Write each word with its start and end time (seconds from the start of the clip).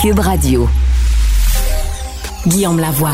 Cube 0.00 0.20
Radio. 0.20 0.66
Guillaume 2.46 2.80
Lavoie. 2.80 3.10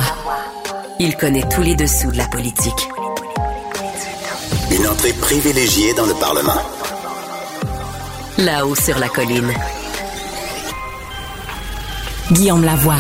Il 1.01 1.17
connaît 1.17 1.43
tous 1.49 1.63
les 1.63 1.75
dessous 1.75 2.13
de 2.13 2.17
la 2.17 2.29
politique. 2.29 2.89
Une 4.71 4.87
entrée 4.87 5.13
privilégiée 5.15 5.95
dans 5.95 6.07
le 6.07 6.15
Parlement. 6.15 6.63
Là-haut 8.39 8.77
sur 8.77 9.01
la 9.01 9.09
colline. 9.09 9.51
Guillaume 12.31 12.65
Lavoie. 12.65 12.95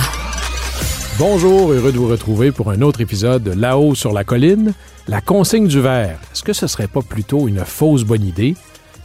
Bonjour, 1.20 1.70
heureux 1.70 1.92
de 1.92 1.98
vous 1.98 2.08
retrouver 2.08 2.50
pour 2.50 2.72
un 2.72 2.82
autre 2.82 3.00
épisode 3.00 3.44
de 3.44 3.52
Là-haut 3.52 3.94
sur 3.94 4.12
la 4.12 4.24
colline. 4.24 4.72
La 5.06 5.20
consigne 5.20 5.68
du 5.68 5.80
verre. 5.80 6.18
Est-ce 6.32 6.42
que 6.42 6.54
ce 6.54 6.66
serait 6.66 6.88
pas 6.88 7.02
plutôt 7.02 7.46
une 7.46 7.64
fausse 7.64 8.02
bonne 8.02 8.24
idée? 8.24 8.56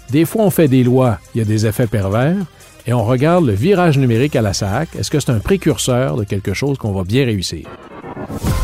Des 0.09 0.25
fois, 0.25 0.43
on 0.43 0.50
fait 0.50 0.68
des 0.68 0.84
lois, 0.84 1.20
il 1.36 1.38
y 1.38 1.41
a 1.41 1.45
des 1.45 1.68
effets 1.68 1.88
pervers, 1.88 2.36
et 2.86 2.93
on 2.93 3.04
regarde 3.04 3.45
le 3.45 3.54
virage 3.54 3.98
numérique 3.98 4.36
à 4.36 4.41
la 4.41 4.53
SAC. 4.53 4.95
Est-ce 4.98 5.12
que 5.12 5.20
c'est 5.20 5.31
un 5.31 5.39
précurseur 5.39 6.16
de 6.16 6.23
quelque 6.23 6.53
chose 6.53 6.77
qu'on 6.77 6.91
va 6.91 7.03
bien 7.03 7.26
réussir? 7.26 7.67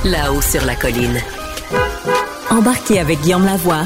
Là-haut 0.06 0.42
sur 0.42 0.66
la 0.66 0.76
colline. 0.76 1.18
Embarquez 2.50 3.00
avec 3.00 3.22
Guillaume 3.22 3.46
Lavoie 3.46 3.86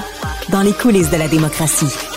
dans 0.49 0.62
les 0.62 0.73
coulisses 0.73 1.09
de 1.09 1.17
la 1.17 1.27
démocratie. 1.27 2.11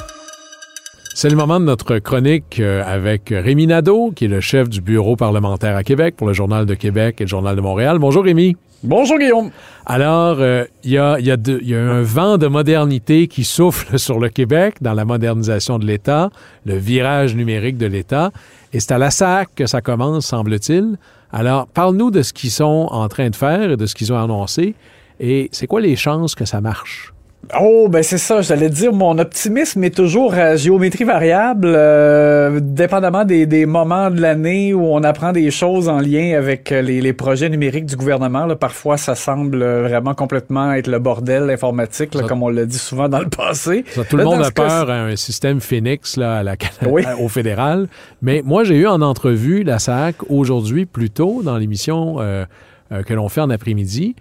C'est 1.17 1.31
le 1.31 1.37
moment 1.37 1.61
de 1.61 1.65
notre 1.65 2.01
chronique 2.01 2.59
euh, 2.59 2.83
avec 2.85 3.29
Rémi 3.31 3.69
Nadeau, 3.69 4.11
qui 4.11 4.25
est 4.25 4.29
le 4.29 4.41
chef 4.41 4.69
du 4.69 4.81
bureau 4.81 5.15
parlementaire 5.15 5.77
à 5.77 5.85
Québec 5.85 6.17
pour 6.17 6.27
le 6.27 6.33
Journal 6.33 6.67
de 6.67 6.75
Québec 6.75 7.21
et 7.21 7.25
le 7.25 7.29
Journal 7.29 7.55
de 7.55 7.61
Montréal. 7.61 8.01
Bonjour 8.01 8.25
Rémi. 8.25 8.57
Bonjour 8.83 9.17
Guillaume. 9.21 9.53
Alors, 9.87 10.39
euh, 10.41 10.65
il 10.83 10.91
y, 10.91 10.99
a, 10.99 11.21
y, 11.21 11.31
a 11.31 11.37
y, 11.47 11.75
a, 11.77 11.79
un 11.81 12.03
vent 12.03 12.37
de 12.37 12.49
modernité 12.49 13.29
qui 13.29 13.45
souffle 13.45 13.97
sur 13.97 14.19
le 14.19 14.29
Québec 14.29 14.79
dans 14.81 14.93
la 14.93 15.05
modernisation 15.05 15.79
de 15.79 15.87
l'État, 15.87 16.31
le 16.67 16.77
virage 16.77 17.37
numérique 17.37 17.79
de 17.79 17.87
l'État. 17.87 18.33
Et 18.73 18.81
c'est 18.81 18.91
à 18.91 18.99
la 18.99 19.13
SAC 19.13 19.51
que 19.55 19.67
ça 19.67 19.81
commence, 19.81 20.27
semble-t-il. 20.27 20.99
Alors, 21.33 21.69
parle-nous 21.69 22.11
de 22.11 22.23
ce 22.23 22.33
qu'ils 22.33 22.51
sont 22.51 22.89
en 22.91 23.07
train 23.07 23.31
de 23.31 23.37
faire 23.37 23.71
et 23.71 23.77
de 23.77 23.87
ce 23.87 23.95
qu'ils 23.95 24.13
ont 24.13 24.19
annoncé. 24.19 24.75
Et 25.21 25.49
c'est 25.53 25.69
quoi 25.69 25.81
les 25.81 25.95
chances 25.95 26.35
que 26.35 26.45
ça 26.45 26.61
marche? 26.61 27.14
Oh, 27.61 27.89
ben 27.89 28.03
c'est 28.03 28.19
ça, 28.19 28.43
j'allais 28.43 28.71
dire, 28.71 28.93
mon 28.93 29.19
optimisme 29.19 29.83
est 29.85 29.95
toujours 29.95 30.35
à 30.35 30.57
géométrie 30.57 31.05
variable, 31.05 31.73
euh, 31.75 32.61
dépendamment 32.61 33.25
des, 33.25 33.47
des, 33.47 33.67
moments 33.67 34.11
de 34.11 34.21
l'année 34.21 34.75
où 34.75 34.85
on 34.85 35.03
apprend 35.03 35.33
des 35.33 35.51
choses 35.51 35.89
en 35.89 36.01
lien 36.01 36.37
avec 36.37 36.71
les, 36.71 37.01
les 37.01 37.13
projets 37.13 37.49
numériques 37.49 37.87
du 37.87 37.97
gouvernement. 37.97 38.47
Là, 38.47 38.57
parfois, 38.57 38.97
ça 38.97 39.15
semble 39.15 39.65
vraiment 39.65 40.15
complètement 40.15 40.73
être 40.73 40.87
le 40.87 40.99
bordel 40.99 41.51
informatique, 41.51 42.15
là, 42.15 42.23
comme 42.23 42.43
on 42.43 42.49
l'a 42.49 42.67
dit 42.67 42.79
souvent 42.79 43.09
dans 43.09 43.21
le 43.21 43.29
passé. 43.29 43.85
Ça, 43.91 44.05
tout 44.05 44.17
le 44.17 44.25
monde 44.25 44.43
a 44.43 44.51
peur 44.51 44.91
à 44.91 45.03
un 45.03 45.17
système 45.17 45.61
Phoenix 45.61 46.17
là, 46.17 46.37
à 46.39 46.43
la, 46.43 46.57
Oui. 46.87 47.03
au 47.21 47.29
fédéral. 47.29 47.89
Mais 48.23 48.43
moi, 48.45 48.65
j'ai 48.65 48.77
eu 48.77 48.87
en 48.87 49.01
entrevue 49.01 49.63
la 49.63 49.79
SAC 49.79 50.17
aujourd'hui, 50.29 50.87
plus 50.87 51.11
tôt, 51.11 51.43
dans 51.43 51.57
l'émission 51.57 52.17
euh, 52.21 52.45
euh, 52.93 53.03
que 53.03 53.15
l'on 53.15 53.29
fait 53.29 53.41
en 53.41 53.51
après-midi. 53.51 54.15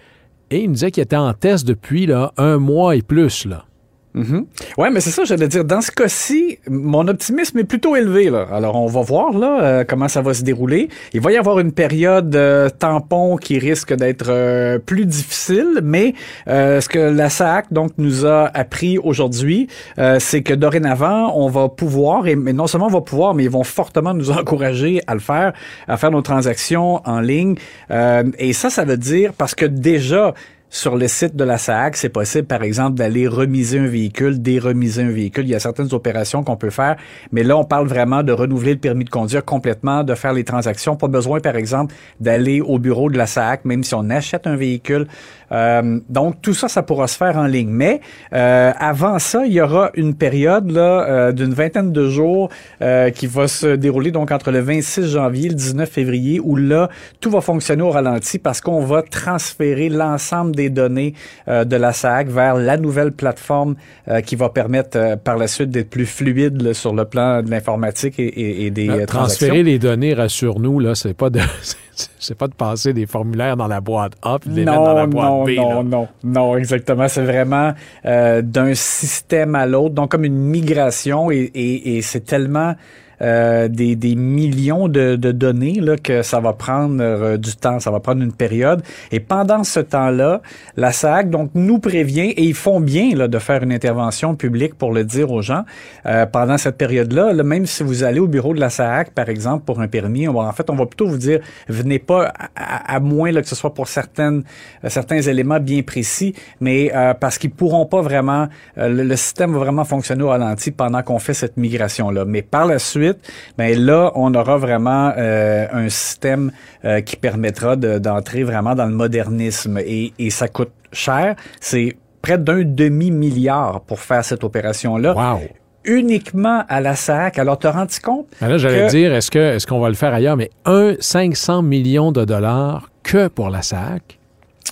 Et 0.53 0.59
il 0.59 0.67
nous 0.67 0.73
disait 0.73 0.91
qu'il 0.91 1.01
était 1.01 1.15
en 1.15 1.33
test 1.33 1.65
depuis 1.65 2.05
là, 2.05 2.31
un 2.37 2.59
mois 2.59 2.95
et 2.95 3.01
plus. 3.01 3.45
Là. 3.45 3.65
Mhm. 4.13 4.45
Ouais, 4.77 4.91
mais 4.91 4.99
c'est 4.99 5.09
ça, 5.09 5.23
j'allais 5.23 5.47
dire. 5.47 5.65
Dans 5.65 5.81
ce 5.81 5.91
cas-ci, 5.91 6.59
mon 6.69 7.07
optimisme 7.07 7.57
est 7.59 7.63
plutôt 7.63 7.95
élevé. 7.95 8.29
Là. 8.29 8.47
Alors, 8.51 8.75
on 8.75 8.85
va 8.85 9.01
voir 9.01 9.31
là 9.33 9.63
euh, 9.63 9.83
comment 9.87 10.07
ça 10.07 10.21
va 10.21 10.33
se 10.33 10.43
dérouler. 10.43 10.89
Il 11.13 11.21
va 11.21 11.31
y 11.31 11.37
avoir 11.37 11.59
une 11.59 11.71
période 11.71 12.35
euh, 12.35 12.69
tampon 12.69 13.37
qui 13.37 13.57
risque 13.57 13.93
d'être 13.93 14.27
euh, 14.29 14.77
plus 14.77 15.05
difficile, 15.05 15.79
mais 15.83 16.13
euh, 16.47 16.79
ce 16.79 16.89
que 16.89 16.99
la 16.99 17.29
SAC 17.29 17.73
donc 17.73 17.91
nous 17.97 18.25
a 18.25 18.51
appris 18.53 18.99
aujourd'hui, 18.99 19.67
euh, 19.97 20.17
c'est 20.19 20.43
que 20.43 20.53
dorénavant, 20.53 21.33
on 21.35 21.49
va 21.49 21.69
pouvoir, 21.69 22.27
et 22.27 22.35
non 22.35 22.67
seulement 22.67 22.87
on 22.87 22.91
va 22.91 23.01
pouvoir, 23.01 23.33
mais 23.33 23.45
ils 23.45 23.49
vont 23.49 23.63
fortement 23.63 24.13
nous 24.13 24.29
encourager 24.39 25.01
à 25.07 25.15
le 25.15 25.19
faire, 25.21 25.53
à 25.87 25.97
faire 25.97 26.11
nos 26.11 26.21
transactions 26.21 27.01
en 27.05 27.19
ligne. 27.19 27.55
Euh, 27.89 28.23
et 28.37 28.53
ça, 28.53 28.69
ça 28.69 28.85
veut 28.85 28.97
dire 28.97 29.33
parce 29.33 29.55
que 29.55 29.65
déjà 29.65 30.33
sur 30.73 30.97
le 30.97 31.07
site 31.07 31.35
de 31.35 31.43
la 31.43 31.59
SAC, 31.59 31.97
c'est 31.97 32.09
possible, 32.09 32.47
par 32.47 32.63
exemple, 32.63 32.97
d'aller 32.97 33.27
remiser 33.27 33.77
un 33.77 33.85
véhicule, 33.85 34.41
déremiser 34.41 35.03
un 35.03 35.11
véhicule. 35.11 35.45
Il 35.45 35.51
y 35.51 35.55
a 35.55 35.59
certaines 35.59 35.93
opérations 35.93 36.43
qu'on 36.43 36.55
peut 36.55 36.71
faire, 36.71 36.95
mais 37.31 37.43
là, 37.43 37.55
on 37.55 37.63
parle 37.63 37.87
vraiment 37.87 38.23
de 38.23 38.31
renouveler 38.31 38.73
le 38.73 38.79
permis 38.79 39.05
de 39.05 39.11
conduire 39.11 39.45
complètement, 39.45 40.03
de 40.03 40.15
faire 40.15 40.33
les 40.33 40.43
transactions. 40.43 40.95
Pas 40.95 41.07
besoin, 41.07 41.41
par 41.41 41.57
exemple, 41.57 41.93
d'aller 42.19 42.59
au 42.59 42.79
bureau 42.79 43.11
de 43.11 43.19
la 43.19 43.27
SAC, 43.27 43.65
même 43.65 43.83
si 43.83 43.93
on 43.93 44.09
achète 44.09 44.47
un 44.47 44.55
véhicule. 44.55 45.05
Euh, 45.51 45.99
donc, 46.09 46.41
tout 46.41 46.55
ça, 46.55 46.67
ça 46.67 46.81
pourra 46.81 47.07
se 47.07 47.17
faire 47.17 47.37
en 47.37 47.45
ligne. 47.45 47.69
Mais 47.69 48.01
euh, 48.33 48.71
avant 48.79 49.19
ça, 49.19 49.45
il 49.45 49.53
y 49.53 49.61
aura 49.61 49.91
une 49.93 50.15
période 50.15 50.71
là 50.71 51.05
euh, 51.07 51.31
d'une 51.31 51.53
vingtaine 51.53 51.91
de 51.91 52.09
jours 52.09 52.49
euh, 52.81 53.11
qui 53.11 53.27
va 53.27 53.47
se 53.47 53.75
dérouler 53.75 54.09
donc 54.09 54.31
entre 54.31 54.49
le 54.49 54.59
26 54.59 55.05
janvier 55.05 55.45
et 55.45 55.49
le 55.49 55.55
19 55.55 55.87
février, 55.87 56.39
où 56.39 56.55
là, 56.55 56.89
tout 57.19 57.29
va 57.29 57.41
fonctionner 57.41 57.83
au 57.83 57.91
ralenti 57.91 58.39
parce 58.39 58.59
qu'on 58.59 58.83
va 58.83 59.03
transférer 59.03 59.89
l'ensemble 59.89 60.55
des 60.55 60.62
données 60.69 61.13
euh, 61.47 61.65
de 61.65 61.75
la 61.75 61.93
SAC 61.93 62.27
vers 62.27 62.55
la 62.55 62.77
nouvelle 62.77 63.11
plateforme 63.11 63.75
euh, 64.07 64.21
qui 64.21 64.35
va 64.35 64.49
permettre 64.49 64.97
euh, 64.97 65.15
par 65.15 65.37
la 65.37 65.47
suite 65.47 65.69
d'être 65.69 65.89
plus 65.89 66.05
fluide 66.05 66.61
là, 66.61 66.73
sur 66.73 66.93
le 66.93 67.05
plan 67.05 67.41
de 67.41 67.49
l'informatique 67.49 68.19
et, 68.19 68.27
et, 68.27 68.65
et 68.65 68.71
des 68.71 68.87
transactions. 68.87 69.19
transférer 69.19 69.63
les 69.63 69.79
données, 69.79 70.13
rassure-nous, 70.13 70.79
là, 70.79 70.95
c'est 70.95 71.13
pas 71.13 71.29
de 71.29 71.39
c'est 72.19 72.37
pas 72.37 72.47
de 72.47 72.53
passer 72.53 72.93
des 72.93 73.05
formulaires 73.05 73.57
dans 73.57 73.67
la 73.67 73.81
boîte 73.81 74.13
A 74.21 74.39
puis 74.39 74.49
de 74.49 74.55
les 74.55 74.65
mettre 74.65 74.83
dans 74.83 74.93
la 74.93 75.05
boîte 75.05 75.25
non, 75.25 75.43
B. 75.43 75.49
non, 75.55 75.69
là. 75.69 75.83
non, 75.83 76.07
non, 76.23 76.57
exactement. 76.57 77.07
C'est 77.07 77.23
vraiment 77.23 77.73
euh, 78.05 78.41
d'un 78.41 78.73
système 78.73 79.55
à 79.55 79.65
l'autre, 79.65 79.95
donc 79.95 80.11
comme 80.11 80.25
une 80.25 80.37
migration 80.37 81.31
et, 81.31 81.51
et, 81.53 81.97
et 81.97 82.01
c'est 82.01 82.21
tellement 82.25 82.75
euh, 83.23 83.67
des, 83.67 83.95
des 83.95 84.15
millions 84.15 84.87
de, 84.87 85.15
de 85.15 85.31
données 85.31 85.79
là, 85.79 85.95
que 85.97 86.21
ça 86.21 86.39
va 86.39 86.53
prendre 86.53 86.97
euh, 87.01 87.37
du 87.37 87.55
temps, 87.55 87.79
ça 87.79 87.89
va 87.91 87.99
prendre 87.99 88.21
une 88.21 88.33
période. 88.33 88.81
Et 89.11 89.19
pendant 89.19 89.63
ce 89.63 89.79
temps-là, 89.79 90.41
la 90.75 90.91
SAC 90.91 91.29
donc 91.29 91.51
nous 91.55 91.79
prévient 91.79 92.29
et 92.31 92.43
ils 92.43 92.53
font 92.53 92.79
bien 92.81 93.15
là, 93.15 93.27
de 93.27 93.39
faire 93.39 93.63
une 93.63 93.71
intervention 93.71 94.35
publique 94.35 94.75
pour 94.75 94.91
le 94.91 95.03
dire 95.03 95.31
aux 95.31 95.41
gens. 95.41 95.63
Euh, 96.05 96.25
pendant 96.25 96.57
cette 96.57 96.77
période-là, 96.77 97.33
là, 97.33 97.43
même 97.43 97.65
si 97.65 97.83
vous 97.83 98.03
allez 98.03 98.19
au 98.19 98.27
bureau 98.27 98.53
de 98.53 98.59
la 98.59 98.69
SAC, 98.69 99.11
par 99.11 99.29
exemple, 99.29 99.63
pour 99.65 99.79
un 99.81 99.87
permis, 99.87 100.27
on 100.27 100.33
va, 100.33 100.41
en 100.41 100.51
fait, 100.51 100.69
on 100.69 100.75
va 100.75 100.85
plutôt 100.85 101.07
vous 101.07 101.17
dire 101.17 101.39
venez 101.67 101.99
pas 101.99 102.33
à, 102.55 102.95
à- 102.95 102.99
moins 102.99 103.31
là, 103.31 103.41
que 103.41 103.47
ce 103.47 103.55
soit 103.55 103.73
pour 103.73 103.87
certaines, 103.87 104.43
euh, 104.83 104.89
certains 104.89 105.21
éléments 105.21 105.59
bien 105.59 105.81
précis, 105.81 106.33
mais 106.61 106.91
parce 107.19 107.37
qu'ils 107.37 107.51
pourront 107.51 107.85
pas 107.85 108.01
vraiment, 108.01 108.47
le, 108.77 109.03
le 109.03 109.15
système 109.15 109.53
va 109.53 109.59
vraiment 109.59 109.83
fonctionner 109.83 110.23
au 110.23 110.29
ralenti 110.29 110.71
pendant 110.71 111.01
qu'on 111.03 111.19
fait 111.19 111.33
cette 111.33 111.57
migration-là. 111.57 112.25
Mais 112.25 112.41
par 112.41 112.65
la 112.65 112.79
suite, 112.79 113.12
ben 113.57 113.77
là, 113.79 114.11
on 114.15 114.33
aura 114.33 114.57
vraiment 114.57 115.11
euh, 115.17 115.65
un 115.71 115.89
système 115.89 116.51
euh, 116.85 117.01
qui 117.01 117.15
permettra 117.15 117.75
de- 117.75 117.97
d'entrer 117.99 118.43
vraiment 118.43 118.75
dans 118.75 118.85
le 118.85 118.93
modernisme 118.95 119.77
et, 119.79 120.13
et 120.19 120.29
ça 120.29 120.47
coûte 120.47 120.71
cher. 120.91 121.35
C'est 121.59 121.95
près 122.21 122.37
d'un 122.37 122.63
demi-milliard 122.63 123.81
pour 123.81 123.99
faire 123.99 124.23
cette 124.23 124.43
opération-là. 124.43 125.13
Wow. 125.13 125.41
Uniquement 125.85 126.63
à 126.69 126.79
la 126.79 126.95
SAC. 126.95 127.37
Alors, 127.39 127.59
te 127.59 127.67
rends-tu 127.67 127.99
compte? 127.99 128.27
Ben 128.39 128.47
là, 128.47 128.57
j'allais 128.57 128.87
dire, 128.87 129.13
est-ce 129.13 129.29
que 129.29 129.55
est-ce 129.55 129.67
qu'on 129.67 129.79
va 129.81 129.89
le 129.89 129.95
faire 129.95 130.13
ailleurs? 130.13 130.37
Mais 130.37 130.49
un 130.65 130.93
500 130.99 131.61
millions 131.61 132.13
de 132.13 132.23
dollars 132.23 132.89
que 133.03 133.27
pour 133.27 133.49
la 133.49 133.61
SAC. 133.61 134.17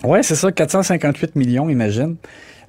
Ouais, 0.05 0.23
c'est 0.23 0.35
ça, 0.35 0.51
458 0.53 1.35
millions, 1.35 1.69
imagine. 1.69 2.15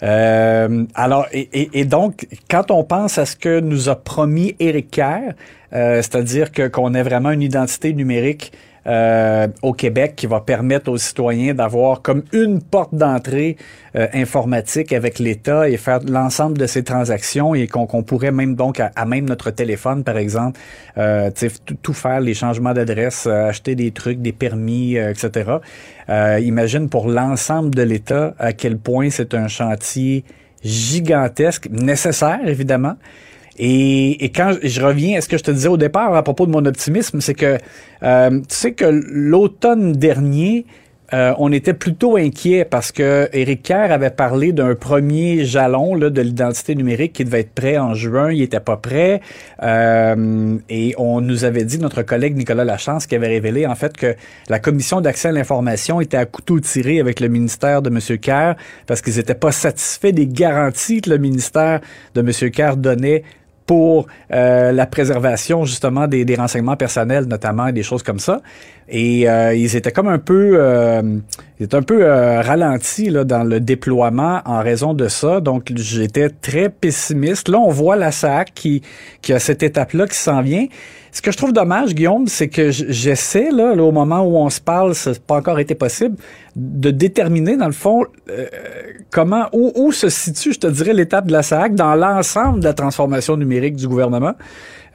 Euh, 0.03 0.85
alors, 0.97 1.27
et, 1.33 1.49
et- 1.53 1.71
et 1.81 1.85
donc, 1.85 2.27
quand 2.51 2.71
on 2.73 2.83
pense 2.83 3.19
à 3.19 3.25
ce 3.27 3.37
que 3.37 3.61
nous 3.61 3.89
a 3.89 3.95
promis 3.95 4.57
Éric 4.59 4.91
Kerr, 4.91 5.35
c'est-à-dire 5.73 6.53
que 6.53 6.69
qu'on 6.69 6.95
ait 6.95 7.03
vraiment 7.03 7.31
une 7.31 7.43
identité 7.43 7.93
numérique 7.93 8.53
euh, 8.87 9.47
au 9.63 9.73
Québec 9.73 10.15
qui 10.17 10.27
va 10.27 10.41
permettre 10.41 10.91
aux 10.91 10.99
citoyens 10.99 11.55
d'avoir 11.55 12.03
comme 12.03 12.25
une 12.33 12.61
porte 12.61 12.95
d'entrée 12.95 13.57
euh, 13.95 14.09
informatique 14.13 14.93
avec 14.93 15.19
l'État 15.19 15.69
et 15.69 15.77
faire 15.77 16.01
l'ensemble 16.09 16.59
de 16.59 16.67
ces 16.67 16.83
transactions 16.83 17.55
et 17.55 17.69
qu'on 17.69 18.03
pourrait 18.03 18.33
même 18.33 18.57
donc 18.57 18.81
à, 18.81 19.05
même 19.05 19.27
notre 19.27 19.51
téléphone 19.51 20.03
par 20.03 20.17
exemple 20.17 20.59
euh, 20.99 21.31
tout, 21.83 21.93
faire 21.93 22.21
les 22.21 22.35
changements 22.35 22.73
d'adresse 22.73 23.27
euh, 23.27 23.51
acheter 23.51 23.77
des 23.77 23.93
trucs 23.93 24.21
des 24.21 24.33
permis 24.33 24.97
euh, 24.97 25.11
etc 25.11 25.59
Euh, 26.09 26.41
imagine 26.41 26.89
pour 26.89 27.07
l'ensemble 27.09 27.73
de 27.77 27.83
l'État 27.83 28.35
à 28.39 28.53
quel 28.53 28.77
point 28.77 29.09
c'est 29.09 29.35
un 29.35 29.47
chantier 29.47 30.25
gigantesque 30.65 31.69
nécessaire 31.71 32.41
évidemment 32.45 32.97
et, 33.59 34.25
et 34.25 34.31
quand 34.31 34.57
je 34.63 34.81
reviens 34.81 35.19
à 35.19 35.21
ce 35.21 35.29
que 35.29 35.37
je 35.37 35.43
te 35.43 35.51
disais 35.51 35.69
au 35.69 35.77
départ 35.77 36.15
à 36.15 36.23
propos 36.23 36.47
de 36.47 36.53
mon 36.53 36.65
optimisme, 36.65 37.21
c'est 37.21 37.35
que 37.35 37.59
euh, 38.03 38.31
tu 38.31 38.45
sais 38.55 38.73
que 38.73 38.85
l'automne 38.85 39.93
dernier, 39.93 40.67
euh, 41.15 41.35
on 41.39 41.53
était 41.53 41.75
plutôt 41.75 42.17
inquiet 42.17 42.65
parce 42.65 42.91
que 42.91 43.29
Éric 43.35 43.65
Kerr 43.65 43.93
avait 43.93 44.11
parlé 44.11 44.53
d'un 44.53 44.75
premier 44.75 45.45
jalon 45.45 45.95
là, 45.95 46.09
de 46.09 46.23
l'identité 46.23 46.75
numérique 46.75 47.13
qui 47.13 47.25
devait 47.25 47.41
être 47.41 47.53
prêt 47.53 47.77
en 47.77 47.93
juin. 47.93 48.33
Il 48.33 48.41
était 48.41 48.61
pas 48.61 48.79
prêt. 48.79 49.21
Euh, 49.63 50.57
et 50.71 50.95
on 50.97 51.21
nous 51.21 51.45
avait 51.45 51.65
dit, 51.65 51.79
notre 51.79 52.03
collègue 52.03 52.35
Nicolas 52.37 52.65
Lachance, 52.65 53.07
qui 53.07 53.15
avait 53.15 53.29
révélé 53.29 53.67
en 53.67 53.75
fait 53.75 53.95
que 53.95 54.15
la 54.49 54.59
commission 54.59 55.03
d'accès 55.03 55.29
à 55.29 55.33
l'information 55.33 56.01
était 56.01 56.17
à 56.17 56.25
couteau 56.25 56.61
tiré 56.61 56.99
avec 56.99 57.21
le 57.21 57.29
ministère 57.29 57.83
de 57.83 57.91
M. 57.91 58.19
Kerr 58.19 58.55
parce 58.87 59.03
qu'ils 59.03 59.17
n'étaient 59.17 59.35
pas 59.35 59.53
satisfaits 59.53 60.13
des 60.13 60.27
garanties 60.27 61.03
que 61.03 61.11
le 61.11 61.19
ministère 61.19 61.81
de 62.15 62.21
M. 62.21 62.51
Kerr 62.51 62.77
donnait 62.79 63.23
pour 63.67 64.07
euh, 64.33 64.73
la 64.73 64.87
préservation 64.87 65.65
justement 65.65 66.07
des, 66.07 66.25
des, 66.25 66.35
renseignements 66.35 66.77
personnels 66.77 67.25
notamment 67.27 67.69
et 67.69 67.73
des 67.73 67.83
choses 67.83 68.03
comme 68.03 68.19
ça. 68.19 68.41
Et 68.95 69.27
euh, 69.27 69.55
ils 69.55 69.75
étaient 69.75 69.91
comme 69.91 70.09
un 70.09 70.19
peu, 70.19 70.53
euh, 70.57 71.03
ils 71.59 71.65
étaient 71.65 71.77
un 71.77 71.83
peu 71.83 72.05
euh, 72.05 72.43
ralentis 72.43 73.09
là, 73.09 73.25
dans 73.25 73.43
le 73.43 73.59
déploiement 73.59 74.43
en 74.45 74.61
raison 74.61 74.93
de 74.93 75.09
ça. 75.09 75.41
Donc 75.41 75.73
j'étais 75.75 76.29
très 76.29 76.69
pessimiste. 76.69 77.49
Là, 77.49 77.59
on 77.59 77.71
voit 77.71 77.97
la 77.97 78.13
SAC 78.13 78.53
qui, 78.55 78.83
qui 79.23 79.33
a 79.33 79.39
cette 79.39 79.63
étape-là 79.63 80.07
qui 80.07 80.17
s'en 80.17 80.43
vient. 80.43 80.67
Ce 81.11 81.23
que 81.23 81.31
je 81.31 81.37
trouve 81.39 81.55
dommage, 81.55 81.95
Guillaume, 81.95 82.27
c'est 82.27 82.49
que 82.49 82.71
j'essaie, 82.71 83.51
là, 83.51 83.75
là, 83.75 83.83
au 83.83 83.93
moment 83.93 84.23
où 84.23 84.37
on 84.37 84.49
se 84.49 84.61
parle, 84.61 84.95
ça 84.95 85.11
n'a 85.11 85.17
pas 85.27 85.37
encore 85.37 85.59
été 85.59 85.75
possible, 85.75 86.17
de 86.57 86.91
déterminer, 86.91 87.59
dans 87.59 87.67
le 87.67 87.73
fond, 87.73 88.05
euh, 88.31 88.47
comment, 89.11 89.47
où, 89.53 89.73
où, 89.75 89.93
se 89.93 90.09
situe, 90.09 90.55
je 90.55 90.61
te 90.61 90.67
dirais, 90.67 90.95
l'étape 90.95 91.27
de 91.27 91.33
la 91.33 91.43
SAC 91.43 91.75
dans 91.75 91.95
l'ensemble 91.95 92.61
de 92.61 92.65
la 92.65 92.73
transformation 92.73 93.37
numérique 93.37 93.77
du 93.77 93.89
gouvernement. 93.89 94.33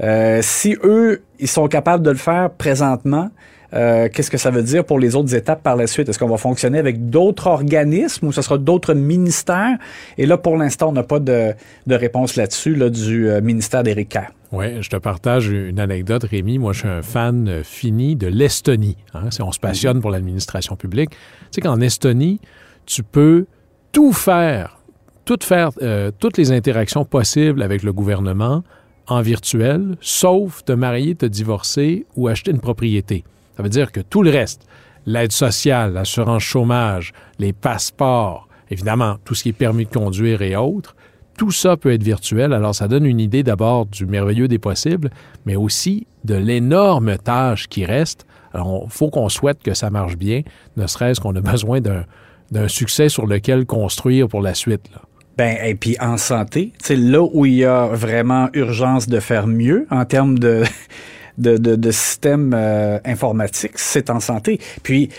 Euh, 0.02 0.40
si 0.42 0.76
eux, 0.84 1.22
ils 1.40 1.48
sont 1.48 1.68
capables 1.68 2.04
de 2.04 2.10
le 2.10 2.18
faire 2.18 2.50
présentement, 2.50 3.30
euh, 3.74 4.08
qu'est-ce 4.12 4.32
que 4.32 4.38
ça 4.38 4.50
veut 4.50 4.64
dire 4.64 4.86
pour 4.86 5.00
les 5.00 5.16
autres 5.16 5.36
étapes 5.36 5.62
par 5.62 5.76
la 5.76 5.88
suite? 5.88 6.08
Est-ce 6.08 6.20
qu'on 6.20 6.30
va 6.30 6.38
fonctionner 6.38 6.80
avec 6.80 7.10
d'autres 7.10 7.48
organismes 7.48 8.28
ou 8.28 8.32
ce 8.32 8.42
sera 8.42 8.58
d'autres 8.58 8.94
ministères? 8.94 9.78
Et 10.18 10.26
là, 10.26 10.38
pour 10.38 10.58
l'instant, 10.58 10.90
on 10.90 10.94
n'a 10.94 11.04
pas 11.04 11.20
de, 11.20 11.54
réponse 11.90 12.36
là-dessus 12.36 12.76
là, 12.76 12.90
du 12.90 13.30
euh, 13.30 13.42
ministère 13.42 13.84
d'Éric 13.84 14.10
Kerr. 14.10 14.32
Oui, 14.54 14.82
je 14.82 14.90
te 14.90 14.96
partage 14.96 15.50
une 15.50 15.80
anecdote, 15.80 16.24
Rémi. 16.24 16.58
Moi, 16.58 16.72
je 16.72 16.80
suis 16.80 16.88
un 16.88 17.02
fan 17.02 17.48
euh, 17.50 17.64
fini 17.64 18.16
de 18.16 18.28
l'Estonie. 18.28 18.96
Hein? 19.14 19.30
On 19.42 19.52
se 19.52 19.60
passionne 19.60 20.00
pour 20.00 20.12
l'administration 20.12 20.78
publique. 20.78 21.10
Tu 21.10 21.18
sais 21.52 21.62
qu'en 21.62 21.82
Estonie, 21.82 22.40
tu 22.86 23.04
peux 23.04 23.46
tout 23.92 24.14
faire, 24.14 24.80
tout 25.26 25.40
faire, 25.42 25.72
toutes 26.20 26.38
les 26.38 26.52
interactions 26.52 27.04
possibles 27.04 27.62
avec 27.62 27.84
le 27.84 27.92
gouvernement 27.92 28.64
en 29.08 29.22
virtuel, 29.22 29.98
sauf 30.02 30.64
te 30.64 30.72
marier, 30.72 31.16
te 31.16 31.26
divorcer 31.26 32.06
ou 32.16 32.28
acheter 32.28 32.52
une 32.52 32.60
propriété. 32.60 33.24
Ça 33.58 33.64
veut 33.64 33.70
dire 33.70 33.92
que 33.92 34.00
tout 34.00 34.22
le 34.22 34.30
reste, 34.30 34.68
l'aide 35.08 35.32
sociale, 35.32 35.94
l'assurance 35.94 36.44
chômage, 36.44 37.12
les 37.40 37.54
passeports, 37.54 38.48
évidemment, 38.70 39.18
tout 39.26 39.34
ce 39.34 39.44
qui 39.44 39.50
est 39.50 39.54
permis 39.54 39.86
de 39.86 39.92
conduire 39.92 40.44
et 40.44 40.56
autres, 40.56 40.96
tout 41.38 41.52
ça 41.52 41.78
peut 41.78 41.92
être 41.92 42.04
virtuel. 42.04 42.54
Alors, 42.54 42.76
ça 42.76 42.88
donne 42.88 43.06
une 43.06 43.20
idée 43.20 43.44
d'abord 43.44 43.86
du 43.86 44.06
merveilleux 44.06 44.48
des 44.48 44.60
possibles, 44.60 45.10
mais 45.46 45.56
aussi 45.56 46.08
de 46.24 46.36
l'énorme 46.36 47.18
tâche 47.18 47.68
qui 47.68 47.86
reste. 47.86 48.26
Alors, 48.54 48.84
il 48.86 48.92
faut 48.92 49.10
qu'on 49.10 49.30
souhaite 49.30 49.62
que 49.64 49.74
ça 49.74 49.90
marche 49.90 50.18
bien, 50.18 50.42
ne 50.78 50.88
serait-ce 50.88 51.20
qu'on 51.20 51.36
a 51.36 51.42
besoin 51.52 51.80
d'un 51.82 52.68
succès 52.68 53.10
sur 53.10 53.26
lequel 53.28 53.66
construire 53.66 54.28
pour 54.28 54.42
la 54.42 54.54
suite. 54.54 54.90
Là. 54.94 55.02
Ben, 55.38 55.56
et 55.64 55.76
puis 55.76 55.96
en 56.00 56.18
santé, 56.18 56.74
c'est 56.80 56.96
là 56.96 57.22
où 57.22 57.46
il 57.46 57.54
y 57.54 57.64
a 57.64 57.86
vraiment 57.88 58.50
urgence 58.54 59.08
de 59.08 59.20
faire 59.20 59.46
mieux 59.46 59.86
en 59.92 60.04
termes 60.04 60.40
de 60.40 60.64
de, 61.38 61.58
de, 61.58 61.76
de 61.76 61.92
systèmes 61.92 62.54
euh, 62.56 63.00
informatiques, 63.06 63.74
c'est 63.76 64.10
en 64.10 64.20
santé. 64.20 64.60
Puis 64.84 65.10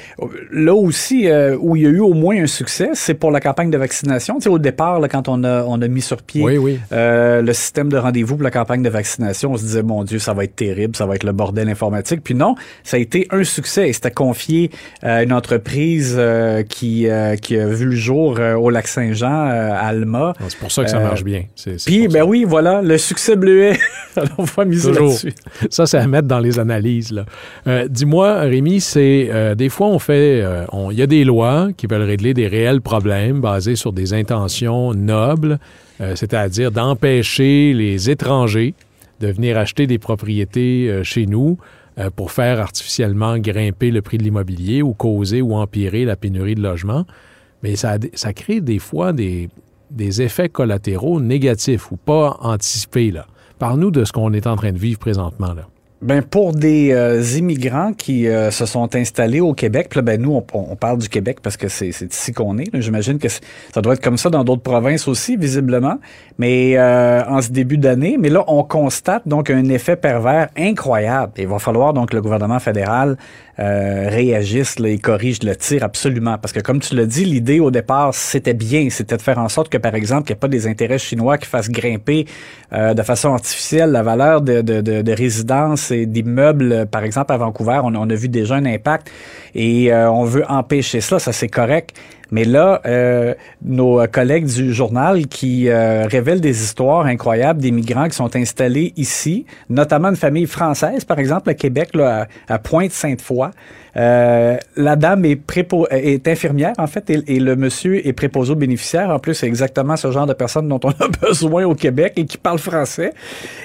là 0.50 0.74
aussi, 0.74 1.28
euh, 1.28 1.56
où 1.58 1.76
il 1.76 1.82
y 1.82 1.86
a 1.86 1.90
eu 1.90 2.00
au 2.00 2.14
moins 2.14 2.42
un 2.42 2.46
succès, 2.46 2.90
c'est 2.94 3.14
pour 3.14 3.30
la 3.30 3.40
campagne 3.40 3.70
de 3.70 3.78
vaccination. 3.78 4.36
Tu 4.36 4.42
sais, 4.42 4.48
au 4.48 4.58
départ, 4.58 5.00
là, 5.00 5.08
quand 5.08 5.28
on 5.28 5.44
a, 5.44 5.64
on 5.64 5.80
a 5.80 5.88
mis 5.88 6.02
sur 6.02 6.22
pied 6.22 6.42
oui, 6.42 6.58
oui. 6.58 6.80
Euh, 6.92 7.42
le 7.42 7.52
système 7.52 7.88
de 7.88 7.96
rendez-vous 7.96 8.36
pour 8.36 8.44
la 8.44 8.50
campagne 8.50 8.82
de 8.82 8.88
vaccination, 8.88 9.52
on 9.52 9.56
se 9.56 9.62
disait, 9.62 9.82
mon 9.82 10.04
Dieu, 10.04 10.18
ça 10.18 10.34
va 10.34 10.44
être 10.44 10.56
terrible, 10.56 10.96
ça 10.96 11.06
va 11.06 11.14
être 11.14 11.24
le 11.24 11.32
bordel 11.32 11.68
informatique. 11.68 12.22
Puis 12.22 12.34
non, 12.34 12.54
ça 12.82 12.96
a 12.96 13.00
été 13.00 13.26
un 13.30 13.44
succès 13.44 13.92
c'était 13.92 14.10
confié 14.10 14.70
à 15.02 15.22
une 15.22 15.32
entreprise 15.32 16.14
euh, 16.18 16.62
qui, 16.62 17.08
qui 17.42 17.56
a 17.58 17.66
vu 17.66 17.86
le 17.86 17.96
jour 17.96 18.38
au 18.38 18.70
Lac-Saint-Jean, 18.70 19.48
à 19.48 19.88
Alma. 19.88 20.34
C'est 20.48 20.58
pour 20.58 20.70
ça 20.70 20.84
que 20.84 20.90
ça 20.90 21.00
marche 21.00 21.24
bien. 21.24 21.44
Puis, 21.86 22.08
ben 22.08 22.22
oui, 22.22 22.44
voilà, 22.44 22.82
le 22.82 22.98
succès 22.98 23.36
bleuet. 23.36 23.78
on 24.38 24.44
va 24.44 24.64
miser 24.64 24.92
là-dessus. 24.92 25.32
Ça, 25.70 25.86
c'est 25.86 25.98
mettre 26.08 26.28
dans 26.28 26.38
les 26.38 26.58
analyses. 26.58 27.14
Euh, 27.66 27.88
Dis-moi, 27.88 28.40
Rémi, 28.40 28.80
c'est 28.80 29.28
euh, 29.30 29.54
des 29.54 29.68
fois 29.68 29.88
on 29.88 29.98
fait, 29.98 30.38
il 30.38 30.42
euh, 30.42 30.92
y 30.92 31.02
a 31.02 31.06
des 31.06 31.24
lois 31.24 31.68
qui 31.76 31.86
veulent 31.86 32.02
régler 32.02 32.34
des 32.34 32.46
réels 32.46 32.80
problèmes 32.80 33.40
basés 33.40 33.76
sur 33.76 33.92
des 33.92 34.14
intentions 34.14 34.94
nobles, 34.94 35.58
c'est-à-dire 36.14 36.70
d'empêcher 36.70 37.72
les 37.74 38.08
étrangers 38.08 38.74
de 39.18 39.26
venir 39.26 39.58
acheter 39.58 39.88
des 39.88 39.98
propriétés 39.98 41.00
chez 41.02 41.26
nous 41.26 41.58
pour 42.14 42.30
faire 42.30 42.60
artificiellement 42.60 43.36
grimper 43.38 43.90
le 43.90 44.00
prix 44.00 44.16
de 44.16 44.22
l'immobilier 44.22 44.80
ou 44.80 44.94
causer 44.94 45.42
ou 45.42 45.56
empirer 45.56 46.04
la 46.04 46.14
pénurie 46.14 46.54
de 46.54 46.62
logements. 46.62 47.04
Mais 47.64 47.74
ça, 47.74 47.96
ça 48.14 48.32
crée 48.32 48.60
des 48.60 48.78
fois 48.78 49.12
des, 49.12 49.48
des 49.90 50.22
effets 50.22 50.48
collatéraux 50.48 51.20
négatifs 51.20 51.90
ou 51.90 51.96
pas 51.96 52.36
anticipés. 52.40 53.10
Là. 53.10 53.26
Parle-nous 53.58 53.90
de 53.90 54.04
ce 54.04 54.12
qu'on 54.12 54.32
est 54.32 54.46
en 54.46 54.56
train 54.56 54.72
de 54.72 54.78
vivre 54.78 54.98
présentement. 54.98 55.52
Là. 55.54 55.68
Ben 56.00 56.22
pour 56.22 56.52
des 56.52 56.92
euh, 56.92 57.20
immigrants 57.36 57.92
qui 57.92 58.28
euh, 58.28 58.52
se 58.52 58.66
sont 58.66 58.94
installés 58.94 59.40
au 59.40 59.52
Québec, 59.52 59.98
ben 59.98 60.22
nous 60.22 60.30
on, 60.32 60.46
on, 60.54 60.76
parle 60.76 60.98
du 60.98 61.08
Québec 61.08 61.38
parce 61.42 61.56
que 61.56 61.66
c'est 61.66 61.88
ici 61.88 62.32
qu'on 62.32 62.56
est. 62.58 62.70
J'imagine 62.74 63.18
que 63.18 63.26
ça 63.28 63.82
doit 63.82 63.94
être 63.94 64.00
comme 64.00 64.16
ça 64.16 64.30
dans 64.30 64.44
d'autres 64.44 64.62
provinces 64.62 65.08
aussi, 65.08 65.36
visiblement. 65.36 65.98
Mais 66.38 66.78
euh, 66.78 67.24
en 67.26 67.42
ce 67.42 67.50
début 67.50 67.78
d'année, 67.78 68.16
mais 68.16 68.28
là 68.28 68.44
on 68.46 68.62
constate 68.62 69.26
donc 69.26 69.50
un 69.50 69.68
effet 69.70 69.96
pervers 69.96 70.50
incroyable. 70.56 71.32
Il 71.36 71.48
va 71.48 71.58
falloir 71.58 71.92
donc 71.92 72.12
le 72.12 72.22
gouvernement 72.22 72.60
fédéral 72.60 73.16
réagisse 73.60 74.78
là, 74.78 74.88
et 74.88 74.98
corrige 74.98 75.42
le 75.42 75.56
tir 75.56 75.82
absolument, 75.82 76.38
parce 76.38 76.52
que 76.52 76.60
comme 76.60 76.78
tu 76.78 76.94
l'as 76.94 77.06
dit, 77.06 77.24
l'idée 77.24 77.58
au 77.58 77.72
départ 77.72 78.14
c'était 78.14 78.54
bien, 78.54 78.88
c'était 78.88 79.16
de 79.16 79.22
faire 79.22 79.40
en 79.40 79.48
sorte 79.48 79.68
que 79.68 79.78
par 79.78 79.96
exemple 79.96 80.28
qu'il 80.28 80.34
n'y 80.34 80.36
ait 80.36 80.38
pas 80.38 80.46
des 80.46 80.68
intérêts 80.68 81.00
chinois 81.00 81.38
qui 81.38 81.48
fassent 81.48 81.68
grimper 81.68 82.26
de 82.70 83.02
façon 83.02 83.32
artificielle 83.32 83.90
la 83.90 84.04
valeur 84.04 84.42
de, 84.42 84.60
de, 84.60 84.80
de, 84.80 85.02
de 85.02 85.12
résidence 85.12 85.87
d'immeubles, 85.92 86.86
par 86.86 87.04
exemple 87.04 87.32
à 87.32 87.36
Vancouver, 87.36 87.80
on, 87.82 88.10
a 88.10 88.14
vu 88.14 88.28
déjà 88.28 88.56
un 88.56 88.66
impact 88.66 89.10
et 89.54 89.92
euh, 89.92 90.10
on 90.10 90.24
veut 90.24 90.44
empêcher 90.48 91.00
cela, 91.00 91.18
ça 91.18 91.32
c'est 91.32 91.48
correct. 91.48 91.94
Mais 92.30 92.44
là, 92.44 92.82
euh, 92.84 93.34
nos 93.62 94.06
collègues 94.06 94.44
du 94.44 94.74
journal 94.74 95.26
qui 95.28 95.68
euh, 95.68 96.06
révèlent 96.06 96.42
des 96.42 96.62
histoires 96.62 97.06
incroyables 97.06 97.60
des 97.60 97.70
migrants 97.70 98.06
qui 98.06 98.16
sont 98.16 98.36
installés 98.36 98.92
ici, 98.96 99.46
notamment 99.70 100.08
une 100.08 100.16
famille 100.16 100.46
française, 100.46 101.04
par 101.04 101.18
exemple, 101.18 101.48
à 101.48 101.54
Québec, 101.54 101.90
là, 101.94 102.26
à, 102.48 102.54
à 102.54 102.58
Pointe-Sainte-Foy. 102.58 103.48
Euh, 103.98 104.56
la 104.76 104.96
dame 104.96 105.24
est, 105.24 105.36
prépo 105.36 105.86
est 105.90 106.28
infirmière, 106.28 106.74
en 106.78 106.86
fait, 106.86 107.10
et, 107.10 107.40
le 107.40 107.56
monsieur 107.56 108.06
est 108.06 108.12
préposé 108.12 108.52
aux 108.52 108.56
bénéficiaires. 108.56 109.10
En 109.10 109.18
plus, 109.18 109.34
c'est 109.34 109.46
exactement 109.46 109.96
ce 109.96 110.10
genre 110.10 110.26
de 110.26 110.34
personne 110.34 110.68
dont 110.68 110.80
on 110.84 110.90
a 110.90 111.08
besoin 111.22 111.64
au 111.64 111.74
Québec 111.74 112.12
et 112.16 112.24
qui 112.24 112.38
parle 112.38 112.58
français. 112.58 113.12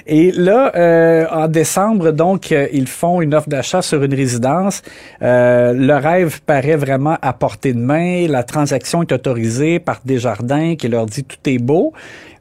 Et 0.06 0.32
là, 0.32 0.72
euh, 0.74 1.26
en 1.30 1.48
décembre, 1.48 2.10
donc, 2.10 2.50
euh, 2.50 2.66
ils 2.72 2.88
font 2.88 3.20
une 3.20 3.34
offre 3.34 3.48
d'achat 3.48 3.82
sur 3.82 4.02
une 4.02 4.14
résidence. 4.14 4.82
le 5.20 5.94
rêve 5.94 6.40
paraît 6.42 6.76
vraiment 6.76 7.16
à 7.22 7.32
portée 7.32 7.72
de 7.72 7.78
main. 7.78 8.26
La 8.28 8.42
transaction 8.42 9.02
est 9.02 9.12
autorisée 9.12 9.78
par 9.78 10.00
Desjardins 10.04 10.74
qui 10.76 10.88
leur 10.88 11.06
dit 11.06 11.24
tout 11.24 11.38
est 11.46 11.58
beau. 11.58 11.92